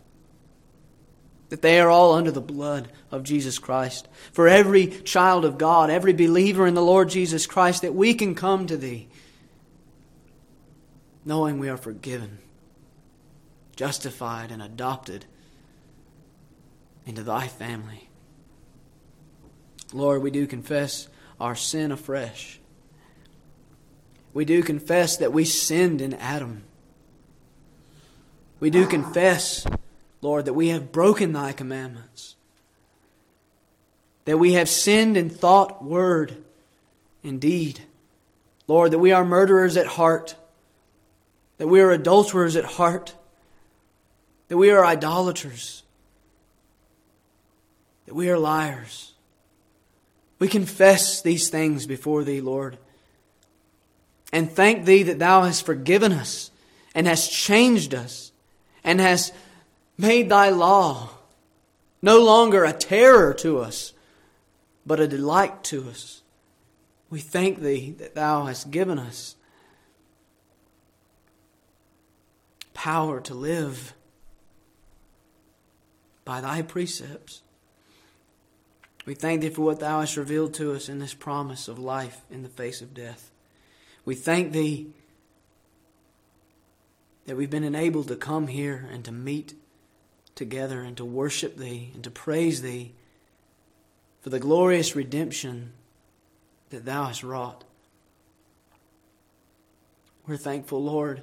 That 1.53 1.61
they 1.61 1.79
are 1.79 1.89
all 1.89 2.13
under 2.13 2.31
the 2.31 2.41
blood 2.41 2.89
of 3.11 3.21
Jesus 3.21 3.59
Christ. 3.59 4.07
For 4.31 4.47
every 4.47 4.87
child 4.87 5.45
of 5.45 5.59
God, 5.59 5.91
every 5.91 6.11
believer 6.11 6.65
in 6.65 6.73
the 6.73 6.81
Lord 6.81 7.09
Jesus 7.09 7.45
Christ, 7.45 7.83
that 7.83 7.93
we 7.93 8.15
can 8.15 8.33
come 8.33 8.65
to 8.65 8.75
Thee 8.75 9.07
knowing 11.23 11.59
we 11.59 11.69
are 11.69 11.77
forgiven, 11.77 12.39
justified, 13.75 14.51
and 14.51 14.61
adopted 14.61 15.25
into 17.05 17.21
Thy 17.23 17.47
family. 17.47 18.09
Lord, 19.93 20.23
we 20.23 20.31
do 20.31 20.47
confess 20.47 21.07
our 21.39 21.55
sin 21.55 21.91
afresh 21.91 22.59
we 24.33 24.45
do 24.45 24.63
confess 24.63 25.17
that 25.17 25.31
we 25.31 25.45
sinned 25.45 26.01
in 26.01 26.15
Adam. 26.15 26.63
We 28.59 28.69
do 28.69 28.87
confess, 28.87 29.65
Lord, 30.23 30.45
that 30.45 30.53
we 30.53 30.69
have 30.69 30.91
broken 30.91 31.33
thy 31.33 31.51
commandments. 31.51 32.35
That 34.25 34.39
we 34.39 34.53
have 34.53 34.69
sinned 34.69 35.17
in 35.17 35.29
thought, 35.29 35.83
word, 35.83 36.37
and 37.23 37.39
deed. 37.39 37.81
Lord, 38.67 38.91
that 38.91 38.99
we 38.99 39.11
are 39.11 39.25
murderers 39.25 39.77
at 39.77 39.85
heart. 39.85 40.35
That 41.57 41.67
we 41.67 41.81
are 41.81 41.91
adulterers 41.91 42.55
at 42.55 42.65
heart. 42.65 43.13
That 44.47 44.57
we 44.57 44.71
are 44.71 44.85
idolaters. 44.85 45.83
That 48.05 48.15
we 48.15 48.29
are 48.29 48.39
liars. 48.39 49.13
We 50.39 50.47
confess 50.47 51.21
these 51.21 51.49
things 51.49 51.85
before 51.85 52.23
thee, 52.23 52.41
Lord 52.41 52.77
and 54.33 54.51
thank 54.51 54.85
Thee 54.85 55.03
that 55.03 55.19
Thou 55.19 55.43
hast 55.43 55.63
forgiven 55.63 56.11
us 56.11 56.49
and 56.95 57.05
hast 57.05 57.31
changed 57.31 57.93
us 57.93 58.31
and 58.83 58.99
hast 58.99 59.31
made 59.97 60.29
Thy 60.29 60.49
law 60.49 61.09
no 62.01 62.23
longer 62.23 62.65
a 62.65 62.73
terror 62.73 63.33
to 63.35 63.59
us, 63.59 63.93
but 64.85 64.99
a 64.99 65.07
delight 65.07 65.63
to 65.65 65.89
us. 65.89 66.21
We 67.09 67.19
thank 67.19 67.59
Thee 67.59 67.91
that 67.99 68.15
Thou 68.15 68.45
hast 68.45 68.71
given 68.71 68.99
us 68.99 69.35
power 72.73 73.21
to 73.21 73.33
live 73.33 73.93
by 76.25 76.41
Thy 76.41 76.61
precepts. 76.61 77.41
We 79.05 79.13
thank 79.15 79.41
Thee 79.41 79.49
for 79.49 79.61
what 79.61 79.79
Thou 79.79 79.99
hast 79.99 80.17
revealed 80.17 80.53
to 80.55 80.73
us 80.73 80.89
in 80.89 80.99
this 80.99 81.13
promise 81.13 81.67
of 81.67 81.79
life 81.79 82.21
in 82.31 82.43
the 82.43 82.49
face 82.49 82.81
of 82.81 82.93
death. 82.93 83.31
We 84.05 84.15
thank 84.15 84.51
Thee 84.51 84.87
that 87.25 87.37
we've 87.37 87.49
been 87.49 87.63
enabled 87.63 88.09
to 88.09 88.15
come 88.15 88.47
here 88.47 88.89
and 88.91 89.05
to 89.05 89.11
meet 89.11 89.53
together 90.35 90.81
and 90.81 90.97
to 90.97 91.05
worship 91.05 91.57
Thee 91.57 91.91
and 91.93 92.03
to 92.03 92.11
praise 92.11 92.61
Thee 92.61 92.93
for 94.21 94.29
the 94.29 94.39
glorious 94.39 94.95
redemption 94.95 95.73
that 96.69 96.85
Thou 96.85 97.05
hast 97.05 97.23
wrought. 97.23 97.63
We're 100.25 100.37
thankful, 100.37 100.83
Lord, 100.83 101.21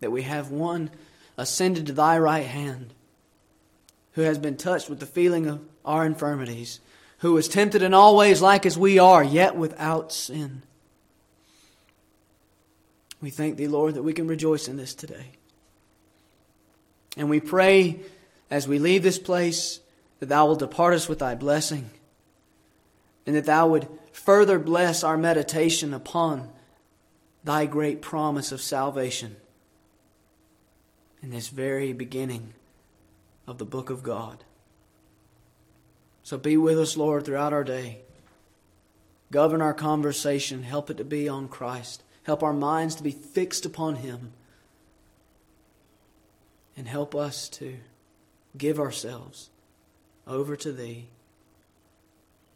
that 0.00 0.10
we 0.10 0.22
have 0.22 0.50
one 0.50 0.90
ascended 1.36 1.86
to 1.86 1.92
Thy 1.92 2.18
right 2.18 2.46
hand 2.46 2.92
who 4.12 4.22
has 4.22 4.38
been 4.38 4.56
touched 4.56 4.90
with 4.90 5.00
the 5.00 5.06
feeling 5.06 5.46
of 5.46 5.60
our 5.84 6.04
infirmities, 6.04 6.80
who 7.18 7.32
was 7.32 7.48
tempted 7.48 7.82
in 7.82 7.94
all 7.94 8.16
ways 8.16 8.42
like 8.42 8.66
as 8.66 8.76
we 8.76 8.98
are, 8.98 9.24
yet 9.24 9.56
without 9.56 10.12
sin. 10.12 10.62
We 13.20 13.30
thank 13.30 13.56
Thee, 13.56 13.68
Lord, 13.68 13.94
that 13.94 14.02
we 14.02 14.12
can 14.12 14.26
rejoice 14.26 14.68
in 14.68 14.76
this 14.76 14.94
today. 14.94 15.38
And 17.16 17.28
we 17.28 17.40
pray 17.40 18.00
as 18.50 18.66
we 18.66 18.78
leave 18.78 19.02
this 19.02 19.18
place 19.18 19.80
that 20.20 20.28
Thou 20.28 20.46
will 20.46 20.56
depart 20.56 20.94
us 20.94 21.08
with 21.08 21.18
Thy 21.18 21.34
blessing 21.34 21.90
and 23.26 23.36
that 23.36 23.46
Thou 23.46 23.68
would 23.68 23.88
further 24.12 24.58
bless 24.58 25.04
our 25.04 25.16
meditation 25.16 25.92
upon 25.94 26.48
Thy 27.44 27.66
great 27.66 28.02
promise 28.02 28.52
of 28.52 28.60
salvation 28.60 29.36
in 31.22 31.30
this 31.30 31.48
very 31.48 31.92
beginning 31.92 32.54
of 33.46 33.58
the 33.58 33.64
book 33.64 33.90
of 33.90 34.02
God. 34.02 34.44
So 36.22 36.36
So 36.36 36.38
be 36.38 36.56
with 36.56 36.78
us, 36.78 36.96
Lord, 36.96 37.24
throughout 37.24 37.52
our 37.52 37.64
day. 37.64 38.02
Govern 39.32 39.60
our 39.60 39.74
conversation. 39.74 40.62
Help 40.62 40.88
it 40.88 40.98
to 40.98 41.04
be 41.04 41.28
on 41.28 41.48
Christ. 41.48 42.02
Help 42.24 42.42
our 42.42 42.52
minds 42.52 42.94
to 42.96 43.02
be 43.02 43.10
fixed 43.10 43.66
upon 43.66 43.96
Him. 43.96 44.32
And 46.82 46.88
help 46.88 47.14
us 47.14 47.48
to 47.50 47.76
give 48.58 48.80
ourselves 48.80 49.50
over 50.26 50.56
to 50.56 50.72
Thee 50.72 51.06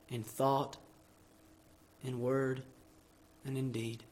in 0.09 0.25
thought, 0.25 0.79
in 2.03 2.19
word, 2.19 2.65
and 3.45 3.57
in 3.57 3.71
deed. 3.71 4.03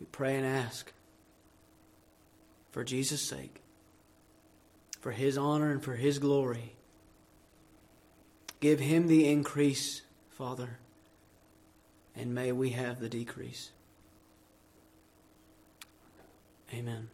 We 0.00 0.06
pray 0.06 0.34
and 0.36 0.46
ask 0.46 0.94
for 2.70 2.82
Jesus' 2.82 3.20
sake, 3.20 3.60
for 5.02 5.10
His 5.10 5.36
honor 5.36 5.70
and 5.70 5.84
for 5.84 5.96
His 5.96 6.18
glory. 6.18 6.72
Give 8.60 8.80
Him 8.80 9.08
the 9.08 9.28
increase, 9.28 10.00
Father, 10.30 10.78
and 12.16 12.34
may 12.34 12.50
we 12.52 12.70
have 12.70 12.98
the 12.98 13.10
decrease. 13.10 13.72
Amen. 16.72 17.10